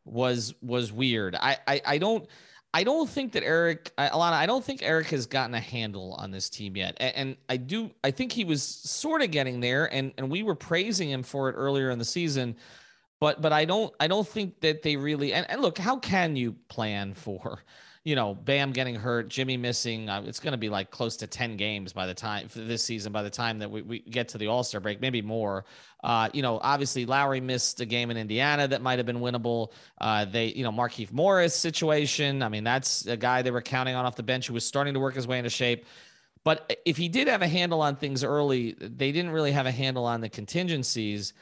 [0.05, 1.35] was was weird.
[1.35, 2.27] I I, I don't.
[2.73, 6.31] I don't think that Erik, Alana, I don't think Erik has gotten a handle on
[6.31, 6.95] this team yet.
[6.99, 10.55] And, I do, I think he was sort of getting there, and and we were
[10.55, 12.55] praising him for it earlier in the season.
[13.19, 16.35] But but I don't I don't think that they really and, and look, how can
[16.35, 17.63] you plan for
[18.03, 20.09] you know, Bam getting hurt, Jimmy missing.
[20.09, 23.11] Uh, it's going to be like close to 10 games by the time this season,
[23.11, 25.65] by the time that we, we get to the All Star break, maybe more.
[26.03, 29.71] Uh, you know, obviously Lowry missed a game in Indiana that might have been winnable.
[29.99, 32.41] Uh, they, you know, Markieff Morris situation.
[32.41, 34.95] I mean, that's a guy they were counting on off the bench who was starting
[34.95, 35.85] to work his way into shape.
[36.43, 39.71] But if he did have a handle on things early, they didn't really have a
[39.71, 41.33] handle on the contingencies.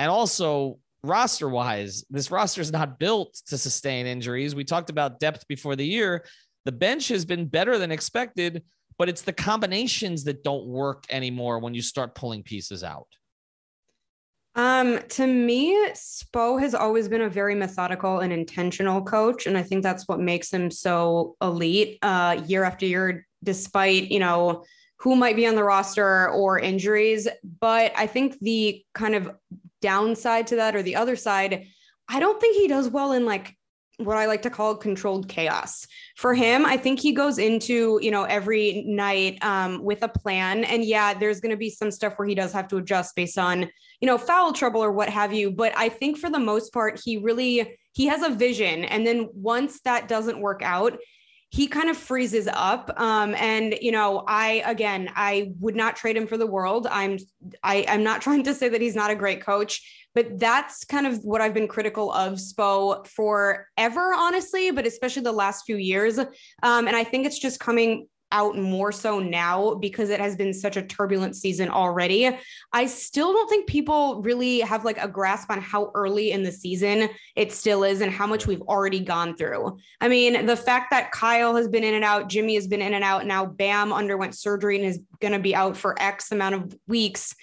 [0.00, 2.04] And also, roster wise.
[2.10, 4.54] This roster is not built to sustain injuries.
[4.54, 6.24] We talked about depth before the year.
[6.64, 8.62] The bench has been better than expected,
[8.98, 13.08] but it's the combinations that don't work anymore when you start pulling pieces out.
[14.56, 19.62] Um, to me, Spo has always been a very methodical and intentional coach, and I
[19.62, 24.64] think that's what makes him so elite uh, year after year, despite you know
[24.98, 27.28] who might be on the roster or injuries.
[27.60, 29.30] But I think the kind of
[29.80, 31.66] downside to that or the other side,
[32.08, 33.56] I don't think he does well in like
[33.98, 35.86] what I like to call controlled chaos.
[36.16, 40.64] For him, I think he goes into, you know, every night um, with a plan.
[40.64, 43.38] And yeah, there's going to be some stuff where he does have to adjust based
[43.38, 45.50] on, you know, foul trouble or what have you.
[45.50, 48.84] But I think for the most part, he really he has a vision.
[48.84, 50.96] And then once that doesn't work out,
[51.50, 56.16] he kind of freezes up um, and you know i again i would not trade
[56.16, 56.86] him for the world.
[56.90, 57.18] I'm
[57.62, 61.06] I, i'm not trying to say that he's not a great coach but that's kind
[61.06, 66.18] of what i've been critical of spo forever honestly but especially the last few years.
[66.18, 70.52] Um, and i think it's just coming out more so now because it has been
[70.52, 72.30] such a turbulent season already.
[72.72, 76.52] I still don't think people really have like a grasp on how early in the
[76.52, 79.78] season it still is and how much we've already gone through.
[80.00, 82.94] I mean, the fact that Kyle has been in and out, Jimmy has been in
[82.94, 86.54] and out, now Bam underwent surgery and is going to be out for X amount
[86.54, 87.34] of weeks.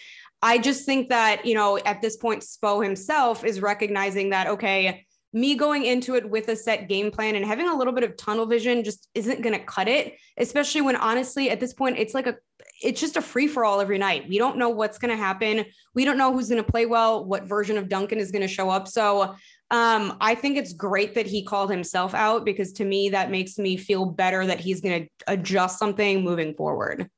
[0.42, 5.07] I just think that, you know, at this point, Spo himself is recognizing that, okay,
[5.34, 8.16] me going into it with a set game plan and having a little bit of
[8.18, 12.14] tunnel vision just isn't going to cut it, especially when honestly at this point it's
[12.14, 12.36] like a
[12.82, 14.28] it's just a free for all every night.
[14.30, 15.66] We don't know what's going to happen.
[15.96, 18.48] We don't know who's going to play well, what version of Duncan is going to
[18.48, 18.88] show up.
[18.88, 19.36] So
[19.72, 23.58] um, I think it's great that he called himself out because to me that makes
[23.58, 27.10] me feel better that he's going to adjust something moving forward.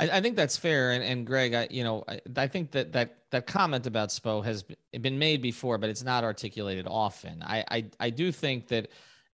[0.00, 0.92] I, I, think that's fair.
[0.92, 4.44] And, and Greg, I, you know, I, I, think that that that comment about Spo
[4.44, 4.64] has
[5.00, 7.42] been made before, but it's not articulated often.
[7.42, 8.88] I, I, I do think that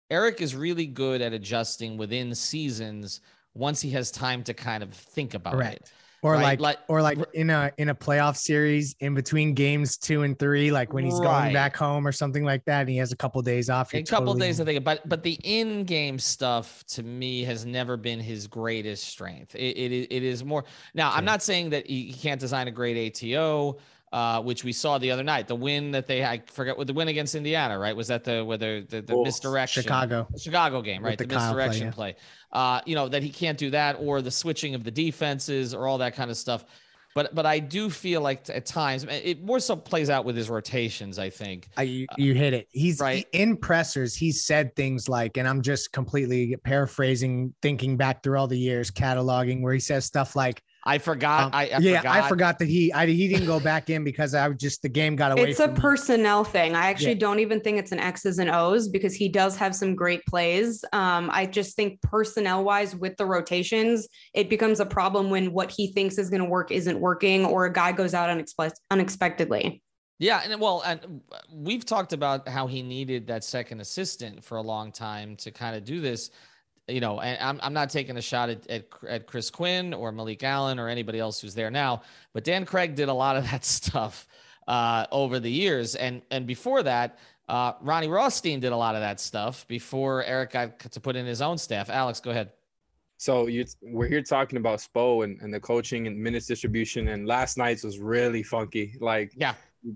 [0.10, 3.22] Erik is really good at adjusting within seasons
[3.54, 5.76] once he has time to kind of think about Correct.
[5.76, 5.92] it
[6.26, 6.42] or right?
[6.42, 10.40] like, like or like in a in a playoff series in between games two and
[10.40, 11.44] three like when he's right.
[11.44, 14.02] going back home or something like that and he has a couple days off a
[14.02, 14.48] couple totally...
[14.48, 19.04] days i think but but the in-game stuff to me has never been his greatest
[19.04, 22.72] strength it, it, it is more now i'm not saying that he can't design a
[22.72, 23.78] great ato
[24.16, 25.46] uh, which we saw the other night.
[25.46, 27.94] The win that they I forget what the win against Indiana, right?
[27.94, 31.18] Was that the whether the, the misdirection Chicago the Chicago game, right?
[31.18, 32.08] The, the misdirection play.
[32.08, 32.14] Yeah.
[32.14, 32.78] play.
[32.78, 35.86] Uh, you know that he can't do that, or the switching of the defenses, or
[35.86, 36.64] all that kind of stuff.
[37.14, 40.50] But but I do feel like at times it more so plays out with his
[40.50, 41.20] rotations.
[41.20, 41.68] I think.
[41.76, 42.70] I, you, you hit it.
[42.72, 43.28] He's Right.
[43.34, 44.16] in pressers.
[44.16, 48.92] He said things like, and I'm just completely paraphrasing, thinking back through all the years,
[48.92, 51.46] cataloging, where he says stuff like, I forgot.
[51.46, 52.16] um, I, I "Yeah, forgot.
[52.16, 54.90] I forgot that he, I, he didn't go back in because I was just the
[54.90, 56.76] game got away It's a me." personnel thing.
[56.76, 57.20] I actually Yeah.
[57.20, 60.84] don't even think it's an X's and O's because he does have some great plays.
[60.94, 65.72] Um, I just think personnel wise with the rotations, it becomes a problem when what
[65.72, 69.82] he thinks is going to work isn't working or a guy goes out unexpe- unexpectedly.
[70.20, 71.22] Yeah, and well, and
[71.52, 75.76] we've talked about how he needed that second assistant for a long time to kind
[75.76, 76.30] of do this.
[76.88, 80.12] You know, and I'm, I'm not taking a shot at, at at Chris Quinn or
[80.12, 83.44] Malik Allen or anybody else who's there now, but Dan Craig did a lot of
[83.52, 84.28] that stuff
[84.68, 87.18] uh, over the years, and and before that,
[87.50, 91.26] uh, Ronnie Rothstein did a lot of that stuff before Erik got to put in
[91.26, 91.90] his own staff.
[91.90, 92.52] Alex, go ahead.
[93.18, 97.26] So you we're here talking about Spo and, and the coaching and minutes distribution, and
[97.26, 98.96] last night's was really funky.
[99.00, 99.54] Like Yeah.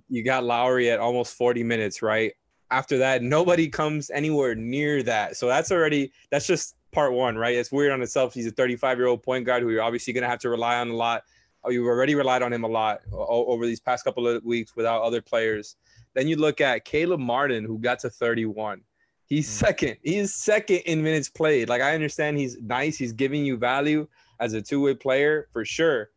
[0.08, 2.32] you got Lowry at almost 40 minutes, right?
[2.71, 5.36] After that, nobody comes anywhere near that.
[5.36, 7.56] So that's already that's just part one, right?
[7.56, 8.34] It's weird on itself.
[8.34, 10.89] He's a 35 year old point guard who you're obviously gonna have to rely on
[10.89, 11.23] a lot.
[11.63, 15.02] Oh, you've already relied on him a lot over these past couple of weeks without
[15.02, 15.75] other players.
[16.13, 18.82] Then you look at Caleb Martin, who got to 31.
[19.25, 19.52] He's Mm.
[19.52, 19.97] second.
[20.02, 21.69] He's second in minutes played.
[21.69, 22.97] Like I understand he's nice.
[22.97, 24.08] He's giving you value
[24.39, 26.10] as a two-way player for sure.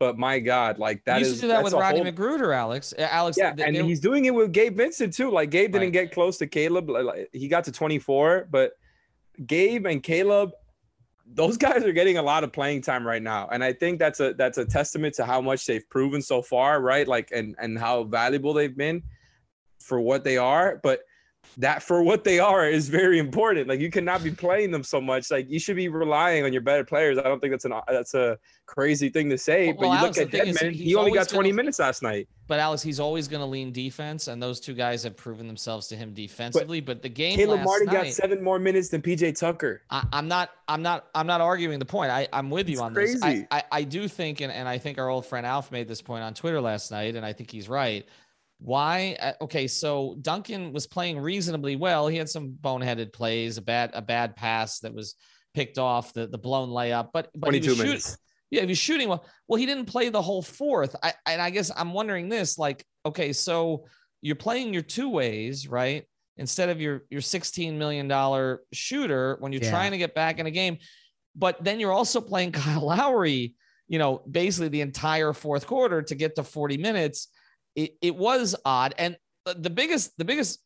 [0.00, 2.54] But my God, like that you used is to do that with Rodney whole- McGruder,
[2.56, 2.92] Alex.
[2.98, 5.30] Uh, Alex, yeah, th- and there- he's doing it with Gabe Vincent too.
[5.30, 5.92] Like Gabe didn't Right.
[5.92, 6.88] get close to Caleb.
[6.90, 8.72] Like, he got to 24, but
[9.46, 10.52] Gabe and Caleb,
[11.26, 13.48] those guys are getting a lot of playing time right now.
[13.52, 16.80] And I think that's a that's a testament to how much they've proven so far,
[16.80, 17.06] right?
[17.06, 19.02] Like and and how valuable they've been
[19.80, 20.80] for what they are.
[20.82, 21.00] But
[21.58, 23.68] that for what they are is very important.
[23.68, 25.30] Like you cannot be playing them so much.
[25.30, 27.18] Like you should be relying on your better players.
[27.18, 29.66] I don't think that's an that's a crazy thing to say.
[29.66, 32.02] Well, but well, you Alex, look at Dedmon, he only got 20 gonna- minutes last
[32.02, 32.28] night.
[32.46, 35.86] But Alex, he's always going to lean defense, and those two guys have proven themselves
[35.86, 36.80] to him defensively.
[36.80, 39.82] But, the game Caleb Martin night, got seven more minutes than PJ Tucker.
[39.88, 42.10] I, I'm not, I'm not, I'm not arguing the point.
[42.10, 43.22] I, I'm with you It's on this.
[43.22, 43.46] I, crazy.
[43.52, 46.24] I, I do think, and, and I think our old friend Alf made this point
[46.24, 48.04] on Twitter last night, and I think he's right.
[48.60, 49.16] Why?
[49.20, 52.06] uh, Okay, so Duncan was playing reasonably well.
[52.08, 55.14] He had some boneheaded plays, a bad, a bad pass that was
[55.54, 57.08] picked off, the the blown layup.
[57.12, 58.18] But but he 22 was shoot- minutes.
[58.50, 60.94] yeah, if he's shooting well, well, he didn't play the whole fourth.
[61.02, 63.86] I and I guess I'm wondering this, like, okay, so
[64.20, 66.04] you're playing your two ways, right?
[66.36, 69.70] Instead of your your 16 million dollar shooter when you're Yeah.
[69.70, 70.76] trying to get back in a game,
[71.34, 73.54] but then you're also playing Kyle Lowry,
[73.88, 77.28] you know, basically the entire fourth quarter to get to 40 minutes.
[77.76, 80.60] It, it was odd, and uh, the biggest the biggest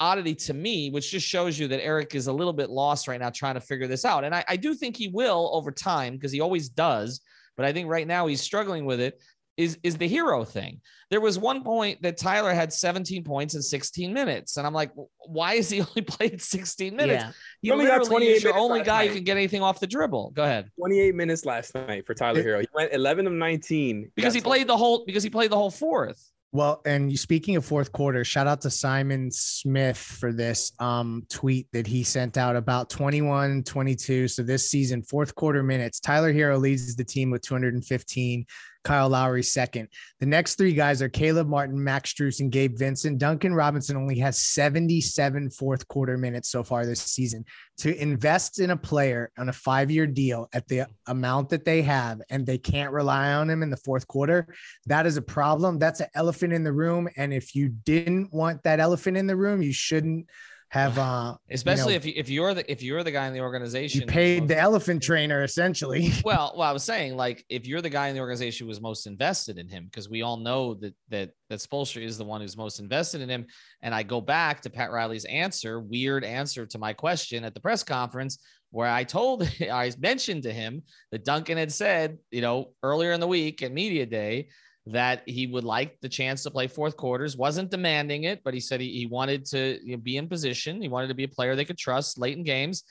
[0.00, 3.20] oddity to me, which just shows you that Erik is a little bit lost right
[3.20, 4.24] now trying to figure this out.
[4.24, 7.20] And I, I do think he will over time because he always does.
[7.56, 9.20] But I think right now he's struggling with it.
[9.56, 10.80] Is is the Herro thing?
[11.10, 14.90] There was one point that Tyler had 17 points in 16 minutes, and I'm like,
[15.26, 17.22] why is he only played 16 minutes?
[17.22, 17.32] Yeah.
[17.62, 19.78] He only got 28 is your minutes only last guy who can get anything off
[19.78, 20.32] the dribble.
[20.34, 22.60] Go ahead, 28 minutes last night for Tyler It- Herro.
[22.62, 25.70] He went 11 of 19 because he played the whole because he played the whole
[25.70, 26.32] fourth.
[26.54, 31.66] Well, and speaking of fourth quarter, shout out to Simon Smith for this um, tweet
[31.72, 34.28] that he sent out about 21 22.
[34.28, 38.46] So this season, fourth quarter minutes, Tyler Herro leads the team with 215.
[38.84, 39.88] Kyle Lowry second.
[40.20, 43.18] The next three guys are Caleb Martin, Max Strus, and Gabe Vincent.
[43.18, 47.44] Duncan Robinson only has 77 fourth quarter minutes so far this season.
[47.78, 51.82] To invest in a player on a five year deal at the amount that they
[51.82, 54.54] have, and they can't rely on him in the fourth quarter,
[54.86, 55.78] that is a problem.
[55.78, 57.08] That's an elephant in the room.
[57.16, 60.28] And if you didn't want that elephant in the room, you shouldn't
[60.74, 63.38] have uh Especially know, if you, if you're the if you're the guy in the
[63.38, 66.10] organization, you paid most- the elephant trainer essentially.
[66.24, 68.80] well, well, I was saying like if you're the guy in the organization who was
[68.80, 72.40] most invested in him, because we all know that that that Spoelstra is the one
[72.40, 73.46] who's most invested in him.
[73.82, 77.60] And I go back to Pat Riley's answer, weird answer to my question at the
[77.60, 78.38] press conference,
[78.72, 80.82] where I told I mentioned to him
[81.12, 84.48] that Duncan had said, you know, earlier in the week at media day
[84.86, 88.60] that he would like the chance to play fourth quarters, wasn't demanding it, but he
[88.60, 90.82] said he, he wanted to you know, be in position.
[90.82, 92.84] He wanted to be a player they could trust late in games.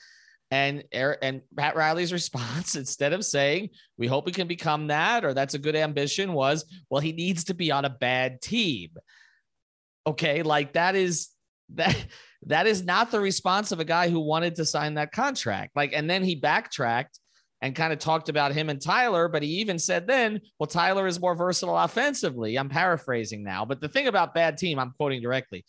[0.50, 5.34] And and Pat Riley's response, instead of saying, we hope he can become that, or
[5.34, 8.90] that's a good ambition, was, well, he needs to be on a bad team.
[10.06, 10.42] Okay.
[10.42, 11.30] Like that is
[11.74, 11.96] that
[12.46, 15.74] that is not the response of a guy who wanted to sign that contract.
[15.74, 17.18] Like, and then he backtracked
[17.64, 21.06] and kind of talked about him and Tyler, but he even said then, well, Tyler
[21.06, 22.58] is more versatile offensively.
[22.58, 25.64] I'm paraphrasing now, but the thing about bad team, I'm quoting directly.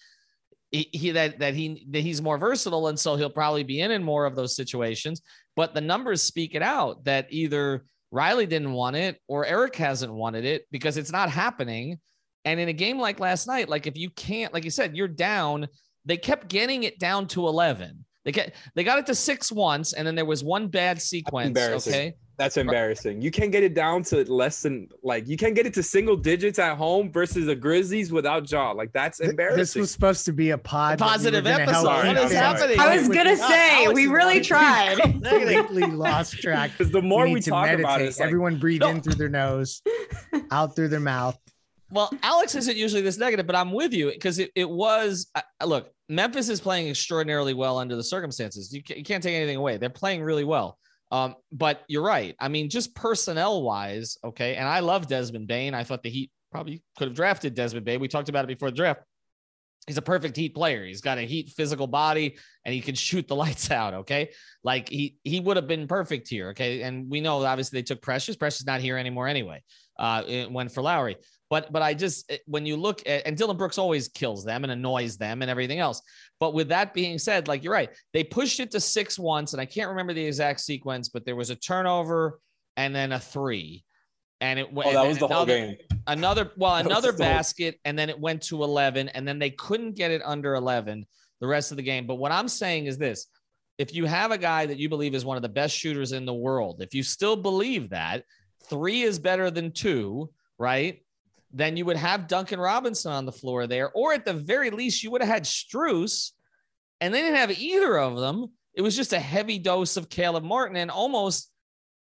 [0.72, 3.92] He, he that that he that he's more versatile, and so he'll probably be in
[3.92, 5.22] in more of those situations.
[5.56, 10.14] But the numbers speak it out that either Riley didn't want it or Erik hasn't
[10.14, 12.02] wanted it because it's not happening.
[12.44, 15.08] And in a game like last night, like if you can't, like you said, you're
[15.08, 15.70] down,
[16.04, 18.04] they kept getting it down to 11.
[18.26, 21.58] They get they got it to six once, and then there was one bad sequence.
[21.58, 22.16] Okay.
[22.38, 23.22] That's embarrassing.
[23.22, 26.18] You can't get it down to less than like you can't get it to single
[26.18, 28.72] digits at home versus the Grizzlies without Ja.
[28.72, 29.58] Like that's embarrassing.
[29.58, 31.00] This was supposed to be a pod.
[31.00, 31.86] A positive we episode.
[31.86, 32.78] What is happening?
[32.78, 34.98] I was gonna say we really tried.
[35.02, 36.72] Completely lost track.
[36.76, 37.86] Because the more we, need to talk meditate.
[37.86, 38.90] about it, like, everyone breathe No.
[38.90, 39.82] in through their nose,
[40.52, 41.38] out through their mouth.
[41.90, 45.28] Well, Alex isn't usually this negative, but I'm with you because it, it was.
[45.36, 48.72] Uh, look, Memphis is playing extraordinarily well under the circumstances.
[48.72, 49.78] You, you can't take anything away.
[49.78, 50.78] They're playing really well.
[51.12, 52.36] Um, but you're right.
[52.40, 54.56] I mean, just personnel wise, okay.
[54.56, 55.74] And I love Desmond Bane.
[55.74, 58.00] I thought the Heat probably could have drafted Desmond Bane.
[58.00, 59.02] We talked about it before the draft.
[59.88, 60.84] He's a perfect Heat player.
[60.84, 63.94] He's got a Heat physical body and he can shoot the lights out.
[63.94, 64.32] Okay,
[64.64, 66.50] like he he would have been perfect here.
[66.50, 68.36] Okay, and we know obviously they took Precious.
[68.36, 69.62] Precious not here anymore anyway.
[69.98, 71.18] Uh, it went for Lowry.
[71.50, 74.64] But but I just eh, when you look at and Dillon Brooks always kills them
[74.64, 76.02] and annoys them and everything else.
[76.40, 79.62] But with that being said, like you're right, they pushed it to six once, and
[79.62, 82.40] I can't remember the exact sequence, but there was a turnover
[82.78, 83.84] and then a three,
[84.42, 84.90] and it went.
[84.90, 85.76] Oh, that was the whole another- game.
[86.08, 89.52] Another well, another the whole- basket, and then it went to eleven, and then they
[89.52, 91.06] couldn't get it under eleven
[91.42, 92.08] the rest of the game.
[92.08, 93.28] But what I'm saying is this:
[93.78, 96.26] if you have a guy that you believe is one of the best shooters in
[96.26, 98.24] the world, if you still believe that
[98.68, 101.05] three is better than two, right?
[101.58, 105.02] Then you would have Duncan Robinson on the floor there, or at the very least,
[105.04, 106.32] you would have had Strus,
[107.00, 108.48] and they didn't have either of them.
[108.74, 111.50] It was just a heavy dose of Caleb Martin and almost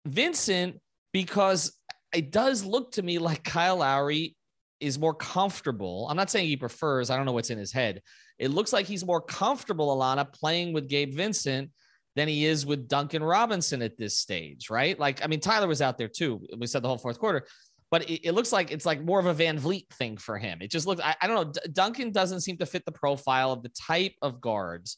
[0.06, 0.80] Vincent,
[1.12, 1.78] because
[2.14, 4.36] it does look to me like Kyle Lowry
[4.80, 6.06] is more comfortable.
[6.08, 8.00] I'm not saying he prefers, I don't know what's in his head.
[8.38, 11.70] It looks like he's more comfortable, Alana, playing with Gabe Vincent
[12.16, 14.98] than he is with Duncan Robinson at this stage, right?
[14.98, 16.40] Like, I mean, Tyler was out there too.
[16.58, 17.46] We said the whole fourth quarter,
[17.92, 20.58] but it, it looks like it's like more of a VanVleet thing for him.
[20.62, 21.52] It just looks, I, I don't know.
[21.52, 24.96] D- Duncan doesn't seem to fit the profile of the type of guards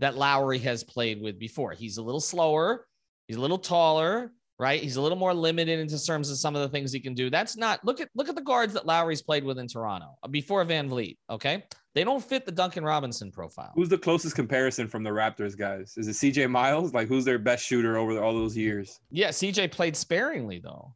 [0.00, 1.70] that Lowry has played with before.
[1.70, 2.86] He's a little slower,
[3.28, 4.82] he's a little taller, right?
[4.82, 7.30] He's a little more limited in terms of some of the things he can do.
[7.30, 10.28] That's not look at look at the guards that Lowry's played with in Toronto uh,
[10.28, 11.18] before VanVleet.
[11.30, 11.62] Okay,
[11.94, 13.70] they don't fit the Duncan Robinson profile.
[13.76, 15.94] Who's the closest comparison from the Raptors guys?
[15.96, 16.92] Is it CJ Miles?
[16.92, 18.98] Like who's their best shooter over all those years?
[19.12, 20.94] Yeah, CJ played sparingly though,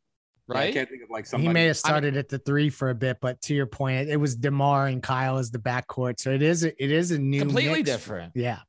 [0.49, 0.75] Yeah, I right?
[0.75, 1.49] can't think of like somebody.
[1.49, 4.17] He may have started at the three for a bit, but to your point, it
[4.17, 6.21] was Demar and Kyle as the backcourt.
[6.21, 7.91] So it is a, it is a new Completely mix.
[7.91, 8.33] different.
[8.37, 8.61] Yeah.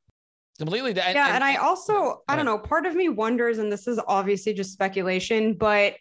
[0.58, 0.92] Completely.
[0.92, 4.00] di- yeah, and I also, I don't know, part of me wonders, and this is
[4.08, 5.94] obviously just speculation, but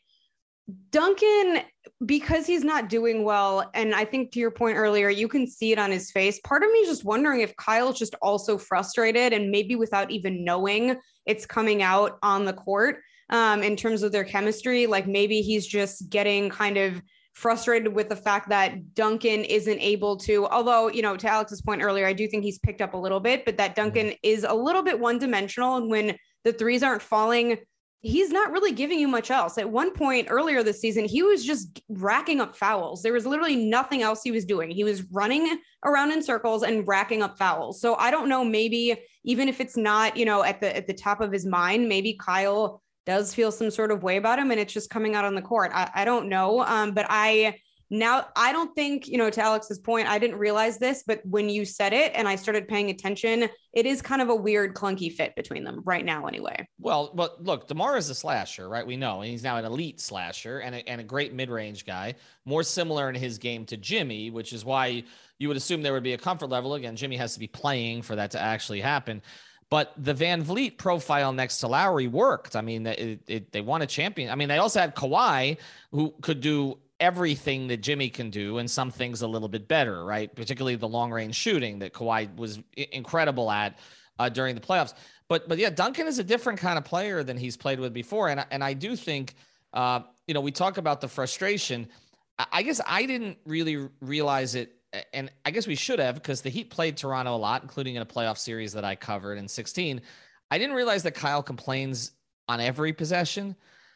[0.89, 1.61] Duncan,
[2.05, 5.71] because he's not doing well, and I think to your point earlier, you can see
[5.73, 6.39] it on his face.
[6.43, 10.43] Part of me is just wondering if Kyle's just also frustrated and maybe without even
[10.43, 10.97] knowing
[11.27, 12.97] it's coming out on the court
[13.29, 14.87] um, in terms of their chemistry.
[14.87, 17.01] Like maybe he's just getting kind of
[17.33, 21.83] frustrated with the fact that Duncan isn't able to, although, you know, to Alex's point
[21.83, 24.55] earlier, I do think he's picked up a little bit, but that Duncan is a
[24.55, 25.75] little bit one dimensional.
[25.75, 27.57] And when the threes aren't falling,
[28.01, 29.59] he's not really giving you much else.
[29.59, 33.03] At one point earlier this season, he was just racking up fouls.
[33.03, 34.71] There was literally nothing else he was doing.
[34.71, 37.81] He was running around in circles and racking up fouls.
[37.81, 40.93] So I don't know, maybe even if it's not, you know, at the at the
[40.93, 44.59] top of his mind, maybe Kyle does feel some sort of way about him and
[44.59, 45.71] it's just coming out on the court.
[45.73, 46.61] I, I don't know.
[46.61, 50.77] Um, but I now I don't think, you know, to Alex's point, I didn't realize
[50.77, 54.27] this, but when you said it and I started paying attention, it is kind of
[54.27, 56.67] a weird, clunky fit between them right now, anyway.
[56.79, 58.85] Well, but look, Demar is a slasher, right?
[58.85, 62.15] We know, and he's now an elite slasher and a, and a great mid-range guy,
[62.43, 65.03] more similar in his game to Jimmy, which is why
[65.39, 66.73] you would assume there would be a comfort level.
[66.73, 69.21] Again, Jimmy has to be playing for that to actually happen.
[69.69, 72.55] But the VanVleet profile next to Lowry worked.
[72.55, 74.29] I mean, it, it, they won a champion.
[74.29, 75.57] I mean, they also had Kawhi,
[75.91, 80.05] who could do everything that Jimmy can do, and some things a little bit better,
[80.05, 80.33] right?
[80.33, 83.77] Particularly the long range shooting that Kawhi was incredible at
[84.19, 84.93] uh, during the playoffs.
[85.27, 88.29] But but yeah, Duncan is a different kind of player than he's played with before,
[88.29, 89.35] and and I do think,
[89.73, 91.89] uh, you know, we talk about the frustration.
[92.51, 94.76] I guess I didn't really realize it
[95.13, 98.01] and I guess we should have because the Heat played Toronto a lot, including in
[98.01, 100.01] a playoff series that I covered in 16.
[100.49, 102.11] I didn't realize that Kyle complains
[102.47, 103.55] on every possession.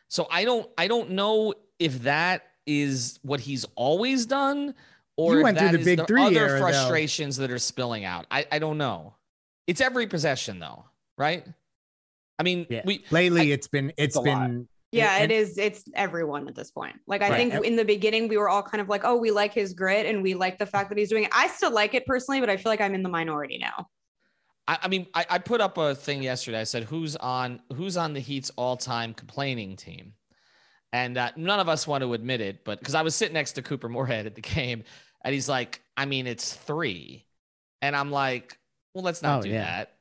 [0.10, 4.76] So I don't I don't know if that is what he's always done
[5.18, 6.66] or You if went through that the is big the three other era, though.
[6.66, 8.26] frustrations that are spilling out.
[8.30, 9.16] I, I don't know.
[9.68, 10.86] It's every possession though,
[11.18, 11.46] right?
[12.38, 12.82] I mean, Yeah.
[12.86, 14.26] we Lately, it's been it's lot.
[14.26, 15.58] been Yeah, and- it is.
[15.58, 16.98] It's everyone at this point.
[17.08, 17.52] Like I Right.
[17.52, 20.06] think in the beginning we were all kind of like, oh, we like his grit
[20.06, 21.30] and we like the fact that he's doing it.
[21.34, 23.88] I still like it personally, but I feel like I'm in the minority now.
[24.68, 26.60] I, I mean, I, I put up a thing yesterday.
[26.60, 30.14] I said, "Who's on Who's on the Heat's all-time complaining team?"
[30.94, 33.54] And uh, none of us want to admit it, but because I was sitting next
[33.54, 34.84] to Couper Moorhead at the game,
[35.24, 37.26] and he's like, I mean, it's three.
[37.82, 38.58] And I'm like,
[38.94, 39.64] well, let's not Oh, do yeah.
[39.64, 39.94] that.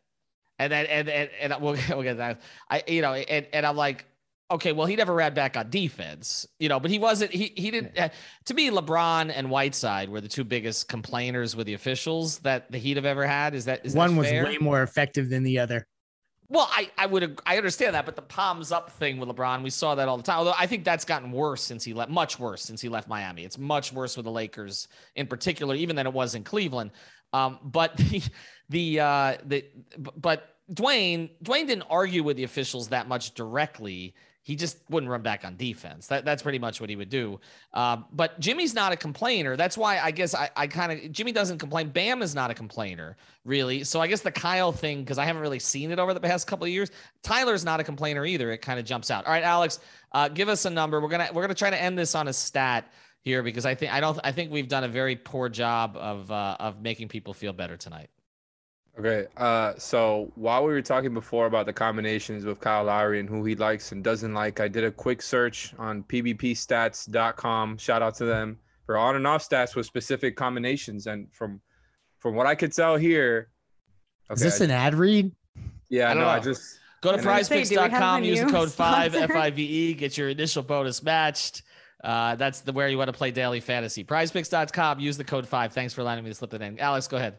[0.59, 2.41] And then, and, and, and we'll, we'll get that.
[2.69, 4.05] I, you know, and, and I'm like,
[4.51, 7.71] okay, well, he never ran back on defense, you know, but he wasn't, he, he
[7.71, 8.09] didn't, uh,
[8.47, 12.79] to me, LeBron and Whiteside were the two biggest complainers with the officials that the
[12.79, 13.55] Heat have ever had.
[13.55, 15.87] Is that, is One that was way more effective than the other.
[16.49, 19.71] Well, I, I would I understand that, but the palms up thing with LeBron, we
[19.71, 20.39] saw that all the time.
[20.39, 23.45] Although I think that's gotten worse since he left, much worse since he left Miami.
[23.45, 26.91] It's much worse with the Lakers in particular, even than it was in Cleveland.
[27.33, 28.21] Um, but the
[28.69, 29.65] the uh, the
[30.17, 34.15] but Dwyane Dwyane didn't argue with the officials that much directly.
[34.43, 36.07] He just wouldn't run back on defense.
[36.07, 37.41] That, that's pretty much what he would do.
[37.75, 39.55] Um, but Jimmy's not a complainer.
[39.57, 41.91] That's why I guess I, I kind of Jimmy doesn't complain.
[41.91, 43.85] Bam is not a complainer really.
[43.85, 46.47] So I guess the Kyle thing, because I haven't really seen it over the past
[46.47, 46.91] couple of years.
[47.23, 48.51] Tyler's not a complainer either.
[48.51, 49.27] It kind of jumps out.
[49.27, 49.81] All right, Alex,
[50.13, 51.01] uh, give us a number.
[51.01, 52.91] We're gonna we're gonna try to end this on a stat
[53.23, 56.31] here because I think I don't I think we've done a very poor job of
[56.31, 58.09] uh, of making people feel better tonight.
[58.99, 59.27] Okay.
[59.37, 63.45] Uh, so while we were talking before about the combinations with Kyle Lowry and who
[63.45, 67.79] he likes and doesn't like, I did a quick search on pbpstats.com.
[67.79, 71.07] Shout out to them for on and off stats with specific combinations.
[71.07, 71.61] And from
[72.19, 73.49] from what I could tell here,
[74.31, 75.33] Is this I- an ad read?
[75.89, 78.25] yeah, I don't no, I just Go to And then- Say, do we have prizepicks.com,
[78.25, 79.33] use the code 5 sponsor?
[79.33, 81.63] FIVE, get your initial bonus matched.
[82.05, 84.05] Uh, that's the where you want to play daily fantasy.
[84.05, 85.73] Prizepicks.com, use the code 5.
[85.73, 86.79] Thanks for allowing me to slip it in.
[86.79, 87.39] Alex, go ahead.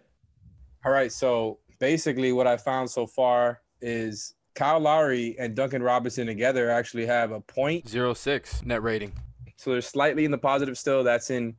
[0.86, 1.12] All right.
[1.12, 7.06] So basically, what I found so far is Kyle Lowry and Duncan Robinson together actually
[7.06, 7.88] have a point.
[7.88, 9.14] Zero six net rating,
[9.58, 11.04] So they're slightly in the positive still.
[11.04, 11.56] That's in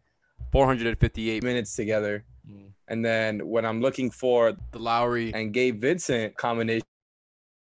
[0.52, 1.42] 458.
[1.42, 2.24] minutes together.
[2.48, 2.70] Mm.
[2.88, 6.86] And then when I'm looking for The Lowry and Gabe Vincent combination,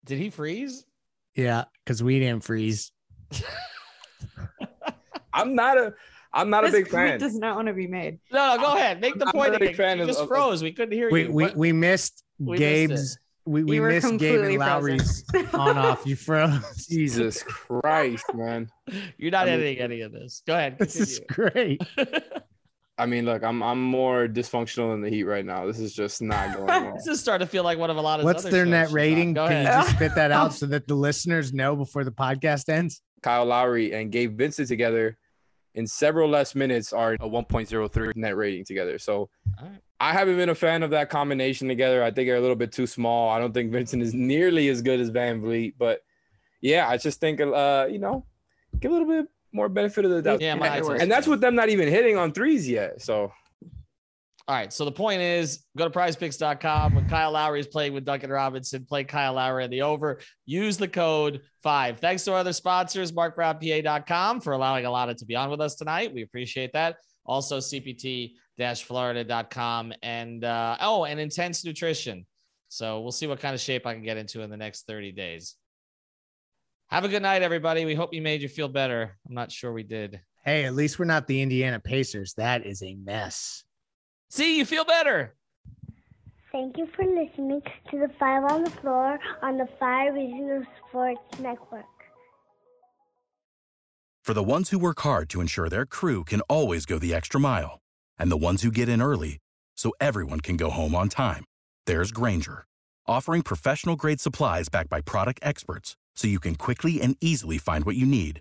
[0.04, 0.86] Did he freeze?
[1.36, 2.92] Yeah, because we didn't freeze.
[5.34, 5.94] I'm not a
[6.34, 7.20] I'm not a big point fan.
[7.20, 8.20] does not want to be made.
[8.32, 9.02] No, no, go ahead.
[9.02, 10.64] Make the I'm point not a big fan You of- just of- froze.
[10.64, 11.32] We couldn't hear We you.
[11.32, 12.60] we, What- we missed We missed.
[12.62, 13.20] Gabe's.
[13.46, 16.06] we we missed Gabe and Lowry's on off.
[16.06, 16.88] You froze.
[16.88, 18.70] Jesus Christ, man.
[19.18, 20.42] You're not I mean- editing any of this.
[20.48, 20.78] Go ahead.
[20.80, 21.82] This is great.
[22.98, 25.66] I mean, look, I'm I'm more dysfunctional in the heat right now.
[25.66, 26.94] This is just not going well.
[26.96, 28.92] This is starting to feel like one of a lot of What's other their net
[28.92, 29.34] rating?
[29.34, 32.70] Go Can you just spit that out so that the listeners know before the podcast
[32.70, 33.02] ends?
[33.24, 35.18] Kyle Lowry and Gabe Vincent together
[35.76, 38.16] in several less minutes are a 1.03.
[38.16, 39.00] net rating together.
[39.00, 39.82] So All right.
[40.00, 42.04] I haven't been a fan of that combination together.
[42.04, 43.30] I think they're a little bit too small.
[43.30, 46.02] I don't think Vincent is nearly as good as VanVleet, but
[46.60, 48.26] yeah, I just think uh, you know,
[48.80, 50.42] give a little bit more benefit of the doubt.
[50.42, 53.02] Yeah, my eye and that's with them not even hitting on threes yet.
[53.02, 53.32] So
[54.52, 54.74] All right.
[54.74, 56.94] So the point is go to prizepicks.com.
[56.94, 60.20] When Kyle Lowry is playing with Duncan Robinson, play Kyle Lowry in the over.
[60.46, 62.02] Use the code five.
[62.02, 66.14] Thanks to our other sponsors, marcbrownpa.com, for allowing Alana to be on with us tonight.
[66.14, 66.98] We appreciate that.
[67.26, 68.34] Also, CPT
[68.76, 72.26] florida.com and uh, oh, and intense nutrition.
[72.68, 75.14] So we'll see what kind of shape I can get into in the next 30
[75.14, 75.56] days.
[76.90, 77.86] Have a good night, everybody.
[77.86, 79.18] We hope you made you feel better.
[79.26, 80.20] I'm not sure we did.
[80.44, 82.34] Hey, at least we're not the Indiana Pacers.
[82.34, 83.64] That is a mess.
[84.32, 85.34] See, you feel better.
[86.54, 91.20] Thank you for listening to the Five on the Floor on the Five Regional Sports
[91.42, 91.84] Network.
[94.24, 97.42] For the ones who work hard to ensure their crew can always go the extra
[97.42, 97.80] mile,
[98.18, 99.38] and the ones who get in early
[99.76, 101.44] so everyone can go home on time,
[101.86, 102.64] there's Grainger,
[103.06, 107.84] offering professional grade supplies backed by product experts so you can quickly and easily find
[107.84, 108.40] what you need.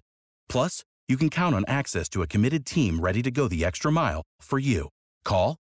[0.49, 3.91] Plus, you can count on access to a committed team ready to go the extra
[3.91, 4.89] mile for you.
[5.25, 5.57] Call,